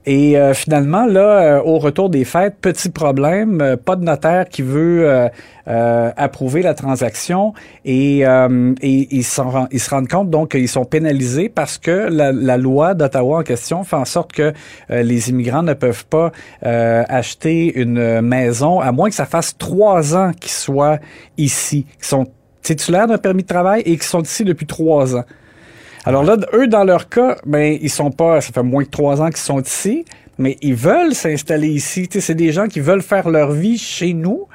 Et 0.06 0.38
euh, 0.38 0.54
finalement, 0.54 1.06
là, 1.06 1.58
euh, 1.58 1.62
au 1.64 1.80
retour 1.80 2.10
des 2.10 2.26
fêtes, 2.26 2.56
petit 2.60 2.90
problème, 2.90 3.62
euh, 3.62 3.78
pas 3.78 3.96
de 3.96 4.04
notaire 4.04 4.50
qui 4.50 4.62
veut 4.62 5.30
approuver 5.66 6.62
la 6.62 6.74
transaction 6.74 7.54
et, 7.86 8.20
et 8.20 9.16
ils, 9.16 9.24
se 9.24 9.90
rendent 9.90 10.08
compte 10.08 10.30
donc 10.30 10.52
qu'ils 10.52 10.68
sont 10.68 10.86
pénalisés 10.86 11.50
parce 11.50 11.78
que 11.78 12.10
la, 12.10 12.58
loi 12.58 12.94
d'Ottawa 12.94 13.40
en 13.40 13.44
question 13.44 13.84
fait 13.84 13.96
en 13.96 14.06
sorte 14.06 14.34
que 14.34 14.54
les 14.90 15.30
immigrants 15.30 15.64
ne 15.64 15.74
peuvent 15.74 16.06
pas 16.06 16.32
acheter 16.62 17.80
une 17.80 18.22
maison 18.22 18.80
à 18.80 18.92
moins 18.92 19.10
que 19.10 19.16
ça 19.16 19.26
fasse 19.26 19.58
trois 19.58 20.16
ans 20.16 20.32
qu'ils 20.40 20.52
soient 20.52 21.00
ici, 21.38 21.86
qu'ils 21.98 22.06
sont 22.06 22.28
titulaires 22.64 23.08
d'un 23.08 23.18
permis 23.18 23.44
de 23.44 23.48
travail 23.48 23.84
et 23.86 23.98
qui 23.98 24.08
sont 24.08 24.22
ici 24.22 24.44
depuis 24.44 24.66
trois 24.66 25.16
ans. 25.16 25.26
Alors 26.06 26.24
là, 26.24 26.36
eux, 26.54 26.68
dans 26.68 26.84
leur 26.84 27.08
cas, 27.08 27.38
ben, 27.46 27.78
ils 27.82 27.90
sont 27.90 28.12
pas, 28.12 28.42
ça 28.42 28.52
fait 28.52 28.64
moins 28.64 28.84
de 28.84 28.90
trois 28.90 29.22
ans 29.22 29.28
qu'ils 29.28 29.38
sont 29.38 29.62
ici, 29.62 30.04
mais 30.38 30.58
ils 30.62 30.76
veulent 30.76 31.14
s'installer 31.14 31.70
ici. 31.70 32.08
c'est 32.12 32.36
des 32.36 32.52
gens 32.52 32.68
qui 32.68 32.80
veulent 32.80 33.02
faire 33.02 33.30
leur 33.30 33.52
vie 33.52 33.78
chez 33.78 34.14
nous, 34.14 34.48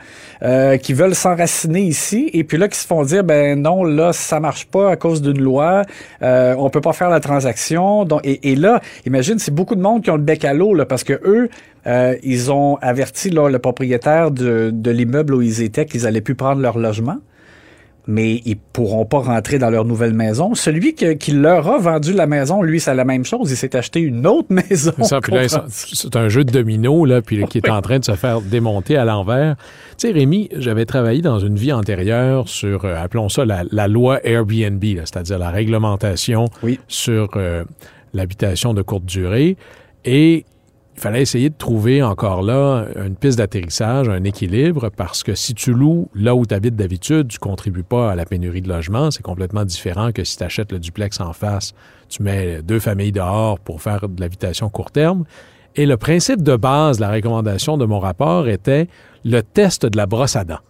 euh, 0.43 0.77
qui 0.77 0.93
veulent 0.93 1.15
s'enraciner 1.15 1.83
ici, 1.83 2.31
et 2.33 2.45
puis 2.45 2.59
là, 2.59 2.69
qui 2.69 2.79
se 2.79 2.87
font 2.87 3.03
dire, 3.05 3.25
ben 3.25 3.61
non, 3.61 3.85
là, 3.85 4.13
ça 4.13 4.41
marche 4.41 4.67
pas 4.67 4.91
à 4.91 4.97
cause 4.97 5.23
d'une 5.23 5.41
loi, 5.41 5.83
euh, 6.23 6.55
on 6.59 6.71
peut 6.71 6.81
pas 6.81 6.93
faire 6.93 7.11
la 7.11 7.21
transaction. 7.21 8.05
Donc, 8.05 8.21
et, 8.25 8.57
là, 8.57 8.81
imagine, 9.07 9.39
c'est 9.39 9.55
beaucoup 9.55 9.77
de 9.77 9.83
monde 9.83 10.03
qui 10.03 10.11
ont 10.11 10.17
le 10.17 10.23
bec 10.23 10.45
à 10.45 10.55
l'eau, 10.55 10.75
parce 10.89 11.05
que 11.05 11.21
eux, 11.25 11.49
euh, 11.87 12.17
ils 12.23 12.51
ont 12.51 12.77
averti 12.77 13.31
le 13.31 13.59
propriétaire 13.59 14.31
de, 14.31 14.71
de 14.73 14.91
l'immeuble 14.91 15.35
où 15.35 15.43
ils 15.43 15.63
étaient 15.63 15.87
qu'ils 15.87 16.07
allaient 16.07 16.21
plus 16.21 16.35
prendre 16.35 16.61
leur 16.61 16.79
logement 16.79 17.19
mais 18.09 18.41
ils 18.47 18.57
pourront 18.57 19.05
pas 19.05 19.19
rentrer 19.19 19.59
dans 19.59 19.69
leur 19.69 19.85
nouvelle 19.85 20.15
maison. 20.15 20.55
Celui 20.55 20.95
qui 20.95 21.31
leur 21.31 21.69
a 21.69 21.79
vendu 21.79 22.15
la 22.15 22.27
maison, 22.27 22.63
lui, 22.63 22.81
c'est 22.81 22.95
la 22.95 23.05
même 23.05 23.27
chose. 23.27 23.51
Il 23.51 23.57
s'est 23.57 23.77
acheté 23.77 24.01
une 24.01 24.27
autre 24.27 24.49
maison. 24.51 24.93
C'est 25.69 26.17
un 26.17 26.29
jeu 26.31 26.43
de 26.43 26.51
domino, 26.51 27.05
là, 27.05 27.21
puis 27.21 27.45
qui 27.45 27.59
est 27.59 27.69
en 27.69 27.83
train 27.83 27.99
de 27.99 28.05
se 28.07 28.17
faire 28.17 28.41
démonter 28.41 28.97
à 28.97 29.05
l'envers. 29.05 29.57
Tu 29.99 30.09
sais, 30.09 30.13
Rémi, 30.13 30.49
j'avais 30.57 30.87
travaillé 30.87 31.21
dans 31.21 31.39
une 31.39 31.57
vie 31.57 31.71
antérieure 31.73 32.49
sur, 32.49 32.87
euh, 32.87 32.97
appelons 32.97 33.29
ça 33.29 33.45
la, 33.45 33.89
loi 33.89 34.27
Airbnb, 34.27 34.83
c'est-à-dire 34.83 35.39
la 35.39 35.51
réglementation 35.51 36.47
sur 36.87 37.29
euh, 37.37 37.65
l'habitation 38.15 38.73
de 38.73 38.81
courte 38.81 39.05
durée. 39.05 39.59
Et 40.07 40.47
fallait 40.99 41.23
essayer 41.23 41.51
de 41.51 41.55
trouver 41.57 42.03
encore 42.03 42.43
là 42.43 42.87
une 42.97 43.17
piste 43.17 43.39
d'atterrissage, 43.39 44.09
un 44.09 44.25
équilibre, 44.25 44.91
parce 44.95 45.23
que 45.23 45.35
si 45.35 45.55
tu 45.55 45.73
loues 45.73 46.09
là 46.15 46.35
où 46.35 46.45
tu 46.47 46.55
habites 46.55 46.77
d'habitude, 46.77 47.29
tu 47.29 47.39
contribues 47.39 47.83
pas 47.83 48.11
à 48.11 48.15
la 48.15 48.25
pénurie 48.25 48.63
de 48.63 48.69
logement. 48.69 49.11
C'est 49.11 49.23
complètement 49.23 49.65
différent 49.65 50.13
que 50.13 50.25
si 50.25 50.37
tu 50.37 50.45
achètes 50.45 50.73
le 50.73 50.79
duplex 50.79 51.21
en 51.21 51.33
face, 51.33 51.75
tu 52.09 52.23
mets 52.23 52.63
deux 52.63 52.81
familles 52.81 53.13
dehors 53.13 53.59
pour 53.59 53.81
faire 53.81 54.09
de 54.09 54.21
l'habitation 54.21 54.69
court 54.69 54.91
terme. 54.91 55.25
Et 55.77 55.87
le 55.87 55.97
principe 55.97 56.43
de 56.43 56.57
base, 56.57 57.01
la 57.01 57.11
recommandation 57.11 57.79
de 57.79 57.85
mon 57.85 58.01
rapport 58.01 58.49
était 58.49 58.89
le 59.25 59.43
test 59.43 59.87
de 59.87 59.97
la 59.97 60.07
brosse 60.07 60.37
à 60.37 60.45
dents. 60.45 60.61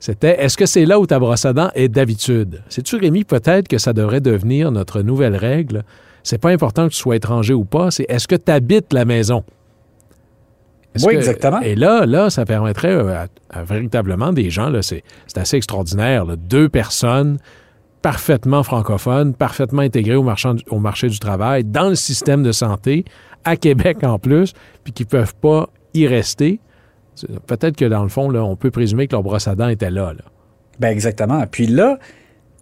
C'était 0.00 0.42
est-ce 0.42 0.56
que 0.56 0.66
c'est 0.66 0.84
là 0.84 0.98
où 0.98 1.06
ta 1.06 1.18
brosse 1.18 1.44
à 1.44 1.52
dents 1.52 1.70
est 1.74 1.88
d'habitude? 1.88 2.62
Sais-tu, 2.68 2.96
Rémi, 2.96 3.24
peut-être 3.24 3.68
que 3.68 3.78
ça 3.78 3.92
devrait 3.92 4.20
devenir 4.20 4.70
notre 4.70 5.02
nouvelle 5.02 5.36
règle 5.36 5.84
c'est 6.24 6.38
pas 6.38 6.50
important 6.50 6.88
que 6.88 6.92
tu 6.92 6.98
sois 6.98 7.16
étranger 7.16 7.54
ou 7.54 7.64
pas, 7.64 7.92
c'est 7.92 8.06
est-ce 8.08 8.26
que 8.26 8.34
tu 8.34 8.50
habites 8.50 8.92
la 8.92 9.04
maison? 9.04 9.44
Oui, 11.02 11.14
exactement. 11.14 11.60
Et 11.60 11.74
là, 11.74 12.06
là, 12.06 12.30
ça 12.30 12.44
permettrait 12.44 12.94
euh, 12.94 13.26
à, 13.50 13.62
véritablement 13.62 14.32
des 14.32 14.48
gens, 14.50 14.70
là, 14.70 14.80
c'est, 14.82 15.02
assez 15.36 15.56
extraordinaire, 15.56 16.24
deux 16.36 16.68
personnes 16.68 17.38
parfaitement 18.00 18.62
francophones, 18.62 19.34
parfaitement 19.34 19.82
intégrées 19.82 20.16
au, 20.16 20.26
au 20.70 20.78
marché 20.78 21.08
du 21.08 21.18
travail, 21.18 21.64
dans 21.64 21.88
le 21.88 21.94
système 21.94 22.42
de 22.42 22.52
santé, 22.52 23.04
à 23.44 23.56
Québec 23.56 24.04
en 24.04 24.18
plus, 24.18 24.52
puis 24.84 24.92
qui 24.92 25.04
ne 25.04 25.08
peuvent 25.08 25.34
pas 25.34 25.70
y 25.94 26.06
rester. 26.06 26.60
Peut-être 27.46 27.76
que 27.76 27.84
dans 27.84 28.02
le 28.02 28.08
fond, 28.08 28.28
là, 28.28 28.44
on 28.44 28.56
peut 28.56 28.70
présumer 28.70 29.06
que 29.06 29.12
leur 29.12 29.22
brosse 29.22 29.48
à 29.48 29.54
dents 29.54 29.68
était 29.68 29.90
là. 29.90 30.12
là. 30.12 30.24
Ben 30.80 30.88
exactement. 30.88 31.44
Puis 31.50 31.66
là, 31.66 31.98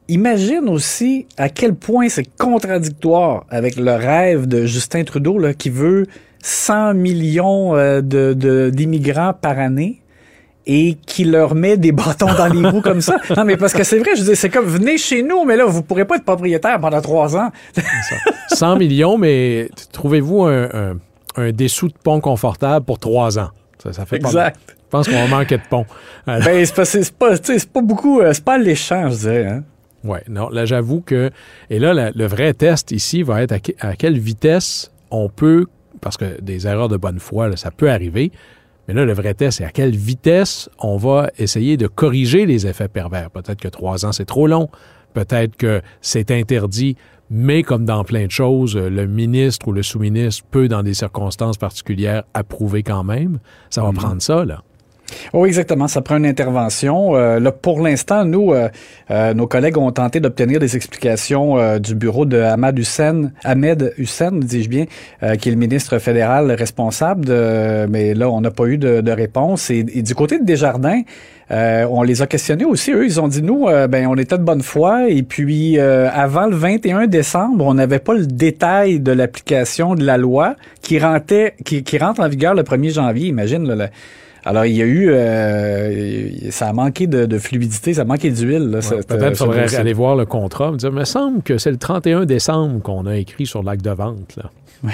Imagine 0.09 0.69
aussi 0.69 1.27
à 1.37 1.49
quel 1.49 1.75
point 1.75 2.09
c'est 2.09 2.27
contradictoire 2.37 3.45
avec 3.51 3.77
le 3.77 3.93
rêve 3.93 4.47
de 4.47 4.67
Justin 4.67 5.05
Trudeau 5.05 5.39
là, 5.39 5.55
qui 5.55 5.71
veut 5.71 6.07
100 6.43 6.95
millions 6.95 7.77
euh, 7.77 8.01
de, 8.01 8.71
d'immigrants 8.71 9.33
par 9.33 9.59
année 9.59 10.03
et 10.67 10.97
qui 11.07 11.25
leur 11.25 11.55
met 11.55 11.77
des 11.77 11.93
bâtons 11.93 12.35
dans 12.35 12.47
les 12.47 12.69
roues 12.69 12.83
comme 12.83 13.01
ça. 13.01 13.17
Non, 13.37 13.45
mais 13.45 13.57
parce 13.57 13.73
que 13.73 13.83
c'est 13.85 13.99
vrai, 13.99 14.15
je 14.17 14.23
dis, 14.23 14.37
c'est 14.37 14.51
comme 14.51 14.67
venez 14.67 14.99
chez 14.99 15.23
nous, 15.23 15.45
mais 15.45 15.57
là, 15.57 15.65
vous 15.65 15.83
pourrez 15.83 16.05
pas 16.05 16.17
être 16.17 16.25
propriétaire 16.25 16.79
pendant 16.81 17.01
trois 17.01 17.37
ans. 17.37 17.51
100 18.49 18.77
millions, 18.77 19.19
mais 19.19 19.71
trouvez-vous 19.93 20.43
un, 20.45 20.97
un, 21.37 21.53
dessous 21.53 21.89
de 21.89 21.95
pont 22.03 22.21
confortable 22.21 22.85
pour 22.85 22.99
trois 22.99 23.39
ans? 23.39 23.51
Ça, 23.91 24.07
fait 24.07 24.17
exact. 24.17 24.61
je 24.69 24.75
pense 24.91 25.09
qu'on 25.09 25.27
va 25.27 25.27
manquer 25.27 25.57
de 25.57 25.63
pont. 25.69 25.85
ben, 26.27 26.65
c'est 26.65 27.13
pas, 27.15 27.37
pas, 27.37 27.57
pas 27.73 27.81
beaucoup, 27.81 28.21
euh, 28.21 28.33
c'est 28.33 28.45
pas 28.45 28.59
l'échange, 28.59 29.15
je 29.15 29.19
dirais. 29.19 29.47
Hein? 29.47 29.65
Oui, 30.05 30.19
non, 30.29 30.49
là, 30.49 30.65
j'avoue 30.65 31.01
que. 31.01 31.31
Et 31.71 31.79
là, 31.79 32.11
le 32.15 32.27
vrai 32.27 32.55
test 32.55 32.91
ici 32.91 33.23
va 33.23 33.43
être 33.43 33.53
à, 33.81 33.97
quelle 33.97 34.19
vitesse 34.19 34.93
on 35.11 35.29
peut. 35.29 35.67
Parce 36.01 36.17
que 36.17 36.41
des 36.41 36.67
erreurs 36.67 36.89
de 36.89 36.97
bonne 36.97 37.21
foi, 37.21 37.57
ça 37.57 37.71
peut 37.71 37.91
arriver. 37.91 38.33
Mais 38.89 38.95
là, 38.95 39.05
le 39.05 39.13
vrai 39.13 39.35
test, 39.35 39.59
c'est 39.59 39.65
à 39.65 39.71
quelle 39.71 39.95
vitesse 39.95 40.69
on 40.81 40.97
va 40.97 41.31
essayer 41.39 41.77
de 41.77 41.87
corriger 41.87 42.47
les 42.47 42.67
effets 42.67 42.89
pervers. 42.89 43.31
Peut-être 43.31 43.61
que 43.61 43.69
trois 43.69 44.05
ans, 44.05 44.13
c'est 44.13 44.25
trop 44.25 44.49
long. 44.49 44.69
Peut-être 45.15 45.57
que 45.57 45.81
c'est 46.01 46.33
interdit. 46.33 46.97
Mais 47.31 47.63
comme 47.63 47.85
dans 47.85 48.03
plein 48.05 48.27
de 48.27 48.31
choses, 48.31 48.77
le 48.77 49.07
ministre 49.07 49.69
ou 49.69 49.73
le 49.73 49.83
sous-ministre 49.83 50.45
peut, 50.51 50.69
dans 50.69 50.83
des 50.83 50.95
circonstances 50.95 51.57
particulières, 51.57 52.25
approuver 52.35 52.83
quand 52.83 53.05
même. 53.05 53.39
Ça 53.71 53.83
va 53.83 53.91
mm-hmm. 53.91 53.95
prendre 53.95 54.23
ça, 54.23 54.45
là. 54.45 54.63
Oui, 55.33 55.49
exactement. 55.49 55.89
Ça 55.89 56.01
prend 56.01 56.17
une 56.17 56.27
intervention. 56.27 57.17
Euh, 57.17 57.41
là, 57.41 57.53
pour 57.53 57.81
l'instant, 57.81 58.25
nous, 58.25 58.53
euh, 58.53 58.69
euh, 59.11 59.35
nos 59.35 59.47
collègues 59.47 59.79
ont 59.79 59.91
tenté 59.91 60.21
d'obtenir 60.21 60.61
des 60.61 60.77
explications 60.77 61.79
du 61.79 61.95
bureau 61.95 62.25
de 62.25 62.39
Ahmad 62.41 62.79
Hussein, 62.79 63.31
Ahmed 63.45 63.95
Hussein, 63.99 64.33
dis-je 64.33 64.69
bien, 64.69 64.87
qui 65.39 65.49
est 65.49 65.53
le 65.53 65.59
ministre 65.59 65.99
fédéral 65.99 66.51
responsable. 66.53 67.25
De, 67.25 67.87
mais 67.89 68.15
là, 68.15 68.31
on 68.31 68.41
n'a 68.41 68.51
pas 68.51 68.67
eu 68.67 68.79
de, 68.79 69.11
réponse. 69.11 69.71
Et, 69.71 69.83
du 69.83 70.15
côté 70.15 70.39
de 70.39 70.45
Desjardins, 70.45 71.03
on 71.51 72.03
les 72.03 72.23
a 72.23 72.27
questionnés 72.27 72.65
aussi. 72.65 72.93
Eux, 72.93 73.05
ils 73.05 73.21
ont 73.21 73.29
dit 73.29 73.43
nous, 73.43 73.67
ben, 73.89 74.07
on 74.07 74.17
était 74.17 74.39
de 74.39 74.43
bonne 74.43 74.63
foi. 74.63 75.09
Et 75.09 75.23
puis, 75.23 75.79
avant 75.79 76.47
le 76.47 76.57
21 76.57 77.07
décembre, 77.07 77.65
on 77.65 77.75
n'avait 77.75 77.99
pas 77.99 78.15
le 78.15 78.27
détail 78.27 79.01
de 79.01 79.13
l'application 79.13 79.95
de 79.95 80.05
la 80.05 80.17
loi 80.17 80.57
qui, 80.81 80.99
rentrait, 80.99 81.55
qui, 81.65 81.83
qui 81.83 81.99
rentre 81.99 82.21
en 82.21 82.29
vigueur 82.29 82.55
le 82.55 82.63
1er 82.63 82.95
janvier. 82.95 83.29
Imagine 83.29 83.67
le 83.67 83.89
alors, 84.45 84.67
il 84.67 84.73
y 84.73 84.83
a 84.83 84.87
eu, 84.87 85.09
euh, 85.11 86.51
ça 86.51 86.69
a 86.69 86.73
manqué 86.73 87.07
de, 87.07 87.39
fluidité, 87.39 87.95
ça 87.95 88.03
a 88.03 88.05
manqué 88.05 88.31
d'huile. 88.31 88.81
Peut-être 89.07 89.29
qu'il 89.29 89.37
faudrait 89.37 89.75
aller 89.77 89.93
voir 89.93 90.17
le 90.17 90.27
contrat, 90.27 90.73
me 90.73 90.77
dire, 90.77 90.89
il 90.89 90.97
me 90.97 91.05
semble 91.05 91.43
que 91.43 91.59
c'est 91.59 91.71
le 91.71 91.77
31 91.77 92.25
décembre 92.25 92.83
qu'on 92.83 93.07
a 93.07 93.17
écrit 93.17 93.47
sur 93.47 93.63
l'acte 93.63 93.85
de 93.85 93.91
vente. 93.91 94.37
Là. 94.37 94.51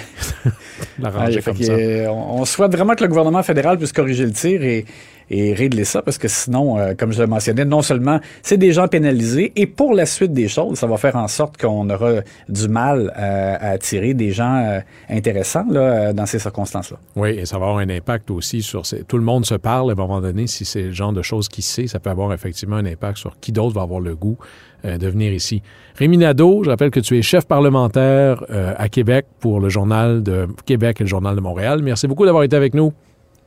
on, 2.11 2.45
souhaite 2.45 2.73
vraiment 2.73 2.95
que 2.95 3.05
le 3.05 3.09
gouvernement 3.09 3.43
fédéral 3.43 3.79
puisse 3.79 3.93
corriger 3.93 4.27
le 4.27 4.33
tir 4.33 4.63
et, 4.63 4.85
et 5.31 5.53
régler 5.53 5.85
ça 5.85 6.03
parce 6.03 6.19
que 6.19 6.29
sinon, 6.29 6.79
euh, 6.79 6.95
comme 6.97 7.13
je 7.13 7.21
le 7.21 7.27
mentionnais, 7.27 7.65
non 7.65 7.83
seulement 7.83 8.21
c'est 8.43 8.57
des 8.57 8.73
gens 8.73 8.89
pénalisés 8.89 9.53
et 9.57 9.67
pour 9.67 9.95
la 9.95 10.07
suite 10.07 10.33
des 10.33 10.49
choses, 10.49 10.79
ça 10.79 10.87
va 10.87 10.97
faire 10.97 11.17
en 11.17 11.29
sorte 11.29 11.57
qu'on 11.57 11.89
aura 11.91 12.21
du 12.49 12.69
mal 12.69 13.13
euh, 13.17 13.57
à 13.61 13.71
attirer 13.71 14.15
des 14.15 14.31
gens 14.31 14.57
euh, 14.57 14.81
intéressants 15.09 15.67
là, 15.71 16.13
dans 16.13 16.27
ces 16.27 16.39
circonstances-là. 16.39 16.99
Oui, 17.17 17.31
et 17.31 17.47
ça 17.47 17.59
va 17.59 17.67
avoir 17.67 17.79
un 17.79 17.91
impact 17.91 18.31
aussi 18.31 18.63
sur... 18.63 18.83
Tout 19.07 19.19
le 19.19 19.25
monde 19.25 19.45
se 19.45 19.55
parle 19.55 19.91
à 19.91 19.93
un 19.93 19.97
moment 19.97 20.21
donné, 20.21 20.47
si 20.47 20.65
c'est 20.65 20.83
le 20.83 20.93
genre 20.93 21.13
de 21.13 21.23
choses 21.23 21.49
qui 21.49 21.63
sait, 21.63 21.87
ça 21.87 21.99
peut 21.99 22.11
avoir 22.11 22.33
effectivement 22.33 22.77
un 22.77 22.87
impact 22.87 23.19
sur 23.19 23.39
qui 23.41 23.53
d'autre 23.53 23.75
va 23.75 23.83
avoir 23.83 24.01
le 24.01 24.15
goût 24.15 24.39
de 24.85 25.09
venir 25.09 25.33
ici. 25.33 25.61
Rémi 25.97 26.19
Nadeau, 26.19 26.63
je 26.63 26.71
rappelle 26.71 26.91
que 26.91 27.01
tu 27.01 27.19
es 27.19 27.23
chef 27.23 27.47
parlementaire 27.47 28.45
à 28.77 28.89
Québec 28.89 29.27
pour 29.41 29.61
le 29.61 29.69
Journal 29.69 30.23
de 30.23 30.47
Québec 30.67 31.01
et 31.01 31.05
le 31.05 31.09
Journal 31.09 31.35
de 31.35 31.41
Montréal. 31.41 31.81
Merci 31.83 32.07
beaucoup 32.07 32.25
d'avoir 32.25 32.45
été 32.45 32.55
avec 32.55 32.75
nous. 32.75 32.93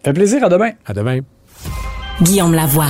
Fait 0.03 0.13
plaisir, 0.13 0.43
à 0.43 0.49
demain. 0.49 0.71
À 0.85 0.93
demain. 0.93 1.19
Guillaume 2.21 2.53
Lavoie. 2.53 2.87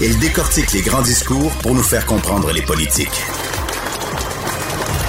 Il 0.00 0.18
décortique 0.18 0.72
les 0.72 0.82
grands 0.82 1.02
discours 1.02 1.52
pour 1.62 1.74
nous 1.74 1.82
faire 1.82 2.04
comprendre 2.06 2.52
les 2.52 2.62
politiques. 2.62 3.22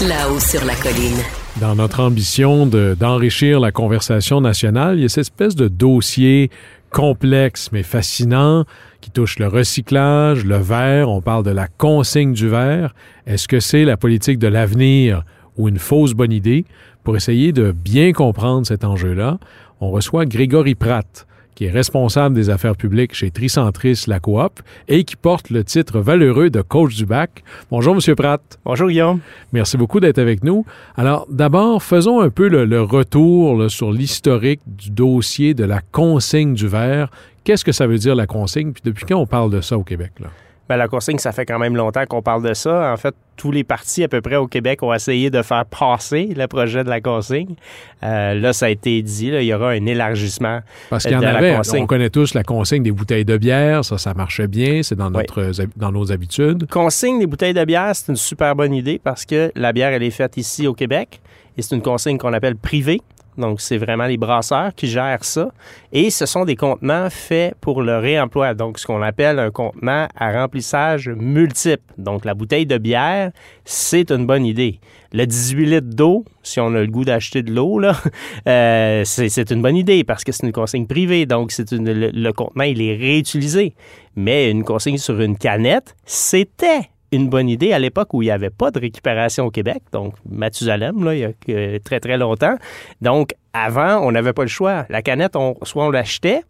Là-haut 0.01 0.39
sur 0.39 0.63
la 0.65 0.75
colline. 0.75 1.17
Dans 1.59 1.75
notre 1.75 2.01
ambition 2.01 2.65
d'enrichir 2.65 3.59
la 3.59 3.71
conversation 3.71 4.41
nationale, 4.41 4.97
il 4.97 5.03
y 5.03 5.05
a 5.05 5.09
cette 5.09 5.21
espèce 5.21 5.55
de 5.55 5.67
dossier 5.67 6.51
complexe 6.91 7.69
mais 7.71 7.83
fascinant 7.83 8.65
qui 9.01 9.09
touche 9.09 9.39
le 9.39 9.47
recyclage, 9.47 10.45
le 10.45 10.57
verre. 10.57 11.09
On 11.09 11.21
parle 11.21 11.43
de 11.43 11.51
la 11.51 11.67
consigne 11.67 12.33
du 12.33 12.47
verre. 12.47 12.93
Est-ce 13.25 13.47
que 13.47 13.59
c'est 13.59 13.85
la 13.85 13.97
politique 13.97 14.39
de 14.39 14.47
l'avenir 14.47 15.23
ou 15.57 15.69
une 15.69 15.79
fausse 15.79 16.13
bonne 16.13 16.31
idée? 16.31 16.65
Pour 17.03 17.15
essayer 17.15 17.51
de 17.51 17.71
bien 17.71 18.13
comprendre 18.13 18.65
cet 18.65 18.83
enjeu-là, 18.83 19.37
on 19.79 19.91
reçoit 19.91 20.25
Grégory 20.25 20.75
Pratt 20.75 21.27
qui 21.55 21.65
est 21.65 21.71
responsable 21.71 22.35
des 22.35 22.49
affaires 22.49 22.75
publiques 22.75 23.15
chez 23.15 23.31
Tricentris 23.31 24.03
La 24.07 24.19
Coop 24.19 24.61
et 24.87 25.03
qui 25.05 25.15
porte 25.15 25.49
le 25.49 25.63
titre 25.63 25.99
valeureux 25.99 26.49
de 26.49 26.61
coach 26.61 26.95
du 26.95 27.05
bac. 27.05 27.43
Bonjour, 27.71 27.95
Monsieur 27.95 28.15
Pratt. 28.15 28.41
Bonjour, 28.65 28.89
Guillaume. 28.89 29.21
Merci 29.53 29.77
beaucoup 29.77 29.99
d'être 29.99 30.19
avec 30.19 30.43
nous. 30.43 30.65
Alors, 30.95 31.25
d'abord, 31.29 31.81
faisons 31.81 32.19
un 32.19 32.29
peu 32.29 32.49
le, 32.49 32.81
retour 32.81 33.71
sur 33.71 33.91
l'historique 33.91 34.61
du 34.67 34.91
dossier 34.91 35.53
de 35.53 35.63
la 35.63 35.81
consigne 35.91 36.53
du 36.53 36.67
verre. 36.67 37.09
Qu'est-ce 37.43 37.63
que 37.63 37.71
ça 37.71 37.87
veut 37.87 37.97
dire 37.97 38.15
la 38.15 38.27
consigne? 38.27 38.73
Puis 38.73 38.81
depuis 38.83 39.05
quand 39.05 39.17
on 39.17 39.25
parle 39.25 39.49
de 39.49 39.61
ça 39.61 39.77
au 39.77 39.83
Québec? 39.83 40.11
Là? 40.19 40.27
Bien, 40.67 40.77
la 40.77 40.87
consigne, 40.87 41.19
ça 41.19 41.31
fait 41.31 41.45
quand 41.45 41.59
même 41.59 41.75
longtemps 41.75 42.05
qu'on 42.07 42.23
parle 42.23 42.47
de 42.47 42.53
ça. 42.55 42.91
En 42.91 42.97
fait, 42.97 43.13
tous 43.37 43.51
les 43.51 43.63
partis 43.63 44.03
à 44.03 44.07
peu 44.07 44.21
près 44.21 44.37
au 44.37 44.47
Québec 44.47 44.81
ont 44.81 44.93
essayé 44.93 45.29
de 45.29 45.41
faire 45.43 45.65
passer 45.65 46.33
le 46.35 46.47
projet 46.47 46.83
de 46.83 46.89
la 46.89 47.01
consigne. 47.01 47.55
Euh, 48.03 48.33
là, 48.33 48.51
ça 48.51 48.65
a 48.65 48.69
été 48.69 49.01
dit, 49.03 49.27
il 49.27 49.43
y 49.43 49.53
aura 49.53 49.71
un 49.71 49.85
élargissement. 49.85 50.61
Parce 50.89 51.03
qu'il 51.03 51.13
y 51.13 51.15
en 51.15 51.21
avait, 51.21 51.57
on 51.77 51.85
connaît 51.85 52.09
tous 52.09 52.33
la 52.33 52.43
consigne 52.43 52.81
des 52.81 52.91
bouteilles 52.91 53.25
de 53.25 53.37
bière, 53.37 53.85
ça, 53.85 53.97
ça 53.97 54.13
marchait 54.13 54.47
bien, 54.47 54.81
c'est 54.81 54.95
dans, 54.95 55.11
notre, 55.11 55.51
dans 55.75 55.91
nos 55.91 56.11
habitudes. 56.11 56.67
Consigne 56.67 57.19
des 57.19 57.27
bouteilles 57.27 57.53
de 57.53 57.65
bière, 57.65 57.91
c'est 57.93 58.11
une 58.11 58.17
super 58.17 58.55
bonne 58.55 58.73
idée 58.73 58.99
parce 59.03 59.25
que 59.25 59.51
la 59.55 59.71
bière, 59.71 59.89
elle 59.89 60.03
est 60.03 60.09
faite 60.09 60.37
ici 60.37 60.65
au 60.65 60.73
Québec 60.73 61.21
et 61.57 61.61
c'est 61.61 61.75
une 61.75 61.81
consigne 61.81 62.17
qu'on 62.17 62.33
appelle 62.33 62.55
privée. 62.55 63.01
Donc, 63.37 63.61
c'est 63.61 63.77
vraiment 63.77 64.05
les 64.05 64.17
brasseurs 64.17 64.73
qui 64.75 64.87
gèrent 64.87 65.23
ça. 65.23 65.49
Et 65.91 66.09
ce 66.09 66.25
sont 66.25 66.45
des 66.45 66.55
contenants 66.55 67.09
faits 67.09 67.55
pour 67.61 67.81
le 67.81 67.97
réemploi. 67.97 68.53
Donc, 68.53 68.79
ce 68.79 68.85
qu'on 68.85 69.01
appelle 69.01 69.39
un 69.39 69.51
contenant 69.51 70.07
à 70.15 70.31
remplissage 70.31 71.09
multiple. 71.09 71.83
Donc, 71.97 72.25
la 72.25 72.33
bouteille 72.33 72.65
de 72.65 72.77
bière, 72.77 73.31
c'est 73.65 74.11
une 74.11 74.25
bonne 74.25 74.45
idée. 74.45 74.79
Le 75.11 75.25
18 75.25 75.65
litres 75.65 75.95
d'eau, 75.95 76.25
si 76.43 76.59
on 76.59 76.67
a 76.75 76.81
le 76.81 76.87
goût 76.87 77.05
d'acheter 77.05 77.41
de 77.43 77.53
l'eau, 77.53 77.79
là, 77.79 77.95
euh, 78.47 79.03
c'est 79.05 79.51
une 79.51 79.61
bonne 79.61 79.77
idée 79.77 80.03
parce 80.03 80.23
que 80.23 80.31
c'est 80.31 80.45
une 80.45 80.53
consigne 80.53 80.87
privée. 80.87 81.25
Donc, 81.25 81.51
c'est 81.51 81.71
le, 81.71 82.11
le 82.11 82.33
contenant, 82.33 82.63
il 82.63 82.81
est 82.81 82.95
réutilisé. 82.95 83.75
Mais 84.15 84.49
une 84.49 84.63
consigne 84.63 84.97
sur 84.97 85.19
une 85.19 85.37
canette, 85.37 85.95
c'était 86.05 86.89
une 87.11 87.29
bonne 87.29 87.49
idée 87.49 87.71
à 87.71 87.79
l'époque 87.79 88.13
où 88.13 88.21
il 88.21 88.25
n'y 88.25 88.31
avait 88.31 88.49
pas 88.49 88.71
de 88.71 88.79
récupération 88.79 89.45
au 89.45 89.51
Québec, 89.51 89.83
donc 89.91 90.15
Mathusalem, 90.29 91.03
là, 91.03 91.15
il 91.15 91.19
y 91.19 91.23
a 91.23 91.79
très, 91.79 91.99
très 91.99 92.17
longtemps. 92.17 92.55
Donc, 93.01 93.33
avant, 93.53 93.99
on 93.99 94.11
n'avait 94.11 94.33
pas 94.33 94.41
le 94.41 94.49
choix. 94.49 94.85
La 94.89 95.01
canette, 95.01 95.37
soit 95.63 95.85
on 95.85 95.91
l'achetait, 95.91 96.41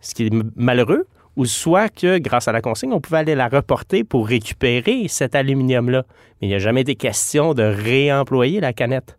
ce 0.00 0.14
qui 0.14 0.26
est 0.26 0.32
malheureux, 0.56 1.06
ou 1.36 1.44
soit 1.44 1.88
que, 1.88 2.18
grâce 2.18 2.48
à 2.48 2.52
la 2.52 2.60
consigne, 2.60 2.92
on 2.92 3.00
pouvait 3.00 3.18
aller 3.18 3.34
la 3.34 3.48
reporter 3.48 4.02
pour 4.02 4.26
récupérer 4.26 5.06
cet 5.08 5.34
aluminium-là. 5.34 6.04
Mais 6.40 6.48
il 6.48 6.50
n'y 6.50 6.56
a 6.56 6.58
jamais 6.58 6.80
été 6.80 6.94
question 6.96 7.54
de 7.54 7.62
réemployer 7.62 8.60
la 8.60 8.72
canette. 8.72 9.18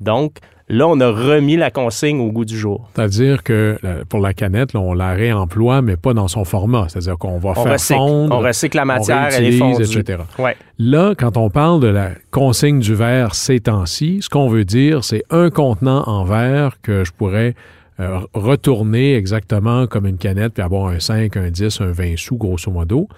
Donc, 0.00 0.38
Là, 0.72 0.88
on 0.88 0.98
a 1.00 1.10
remis 1.10 1.58
la 1.58 1.70
consigne 1.70 2.18
au 2.18 2.32
goût 2.32 2.46
du 2.46 2.56
jour. 2.56 2.88
C'est-à-dire 2.94 3.42
que 3.42 3.78
euh, 3.84 4.04
pour 4.08 4.20
la 4.20 4.32
canette, 4.32 4.72
là, 4.72 4.80
on 4.80 4.94
la 4.94 5.12
réemploie, 5.12 5.82
mais 5.82 5.98
pas 5.98 6.14
dans 6.14 6.28
son 6.28 6.46
format. 6.46 6.86
C'est-à-dire 6.88 7.18
qu'on 7.18 7.38
va 7.38 7.50
On 7.50 7.54
faire 7.62 7.72
recycle, 7.74 7.98
fondre, 7.98 8.34
on 8.34 8.38
recycle 8.40 8.76
la 8.78 8.84
on 8.84 8.86
matière, 8.86 9.28
elle 9.32 9.44
est 9.44 9.58
fondue. 9.58 9.82
etc. 9.82 10.22
Ouais. 10.38 10.56
Là, 10.78 11.14
quand 11.14 11.36
on 11.36 11.50
parle 11.50 11.80
de 11.80 11.88
la 11.88 12.12
consigne 12.30 12.80
du 12.80 12.94
verre 12.94 13.34
ces 13.34 13.60
temps-ci, 13.60 14.20
ce 14.22 14.30
qu'on 14.30 14.48
veut 14.48 14.64
dire, 14.64 15.04
c'est 15.04 15.24
un 15.28 15.50
contenant 15.50 16.04
en 16.06 16.24
verre 16.24 16.78
que 16.80 17.04
je 17.04 17.12
pourrais 17.12 17.54
euh, 18.00 18.20
retourner 18.32 19.14
exactement 19.14 19.86
comme 19.86 20.06
une 20.06 20.16
canette, 20.16 20.54
puis 20.54 20.62
avoir 20.62 20.86
un 20.86 21.00
5, 21.00 21.36
un 21.36 21.50
10, 21.50 21.82
un 21.82 21.92
20 21.92 22.16
sous, 22.16 22.38
grosso 22.38 22.70
modo. 22.70 23.08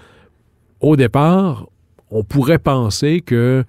Au 0.81 0.97
départ, 0.97 1.69
on 2.11 2.25
pourrait 2.25 2.59
penser 2.59 3.21
que 3.21 3.65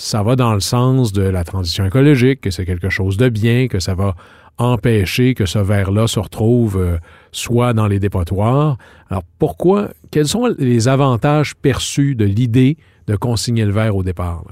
ça 0.00 0.22
va 0.22 0.34
dans 0.34 0.54
le 0.54 0.60
sens 0.60 1.12
de 1.12 1.22
la 1.22 1.44
transition 1.44 1.84
écologique, 1.84 2.40
que 2.40 2.50
c'est 2.50 2.64
quelque 2.64 2.88
chose 2.88 3.18
de 3.18 3.28
bien, 3.28 3.68
que 3.68 3.80
ça 3.80 3.94
va 3.94 4.14
empêcher 4.56 5.34
que 5.34 5.44
ce 5.44 5.58
verre-là 5.58 6.06
se 6.06 6.18
retrouve 6.18 6.78
euh, 6.78 6.98
soit 7.32 7.74
dans 7.74 7.86
les 7.86 8.00
dépotoirs. 8.00 8.78
Alors 9.10 9.22
pourquoi, 9.38 9.90
quels 10.10 10.26
sont 10.26 10.54
les 10.58 10.88
avantages 10.88 11.54
perçus 11.54 12.14
de 12.14 12.24
l'idée 12.24 12.78
de 13.08 13.16
consigner 13.16 13.66
le 13.66 13.72
verre 13.72 13.94
au 13.94 14.02
départ? 14.02 14.44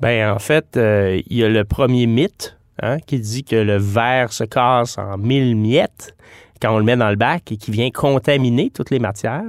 Ben 0.00 0.32
en 0.32 0.40
fait, 0.40 0.76
euh, 0.76 1.20
il 1.28 1.36
y 1.36 1.44
a 1.44 1.48
le 1.48 1.64
premier 1.64 2.06
mythe 2.06 2.56
hein, 2.82 2.98
qui 3.06 3.20
dit 3.20 3.44
que 3.44 3.56
le 3.56 3.76
verre 3.76 4.32
se 4.32 4.44
casse 4.44 4.98
en 4.98 5.16
mille 5.16 5.54
miettes 5.56 6.16
quand 6.60 6.74
on 6.74 6.78
le 6.78 6.84
met 6.84 6.96
dans 6.96 7.10
le 7.10 7.16
bac 7.16 7.52
et 7.52 7.56
qui 7.56 7.70
vient 7.70 7.90
contaminer 7.90 8.70
toutes 8.70 8.90
les 8.90 8.98
matières. 8.98 9.44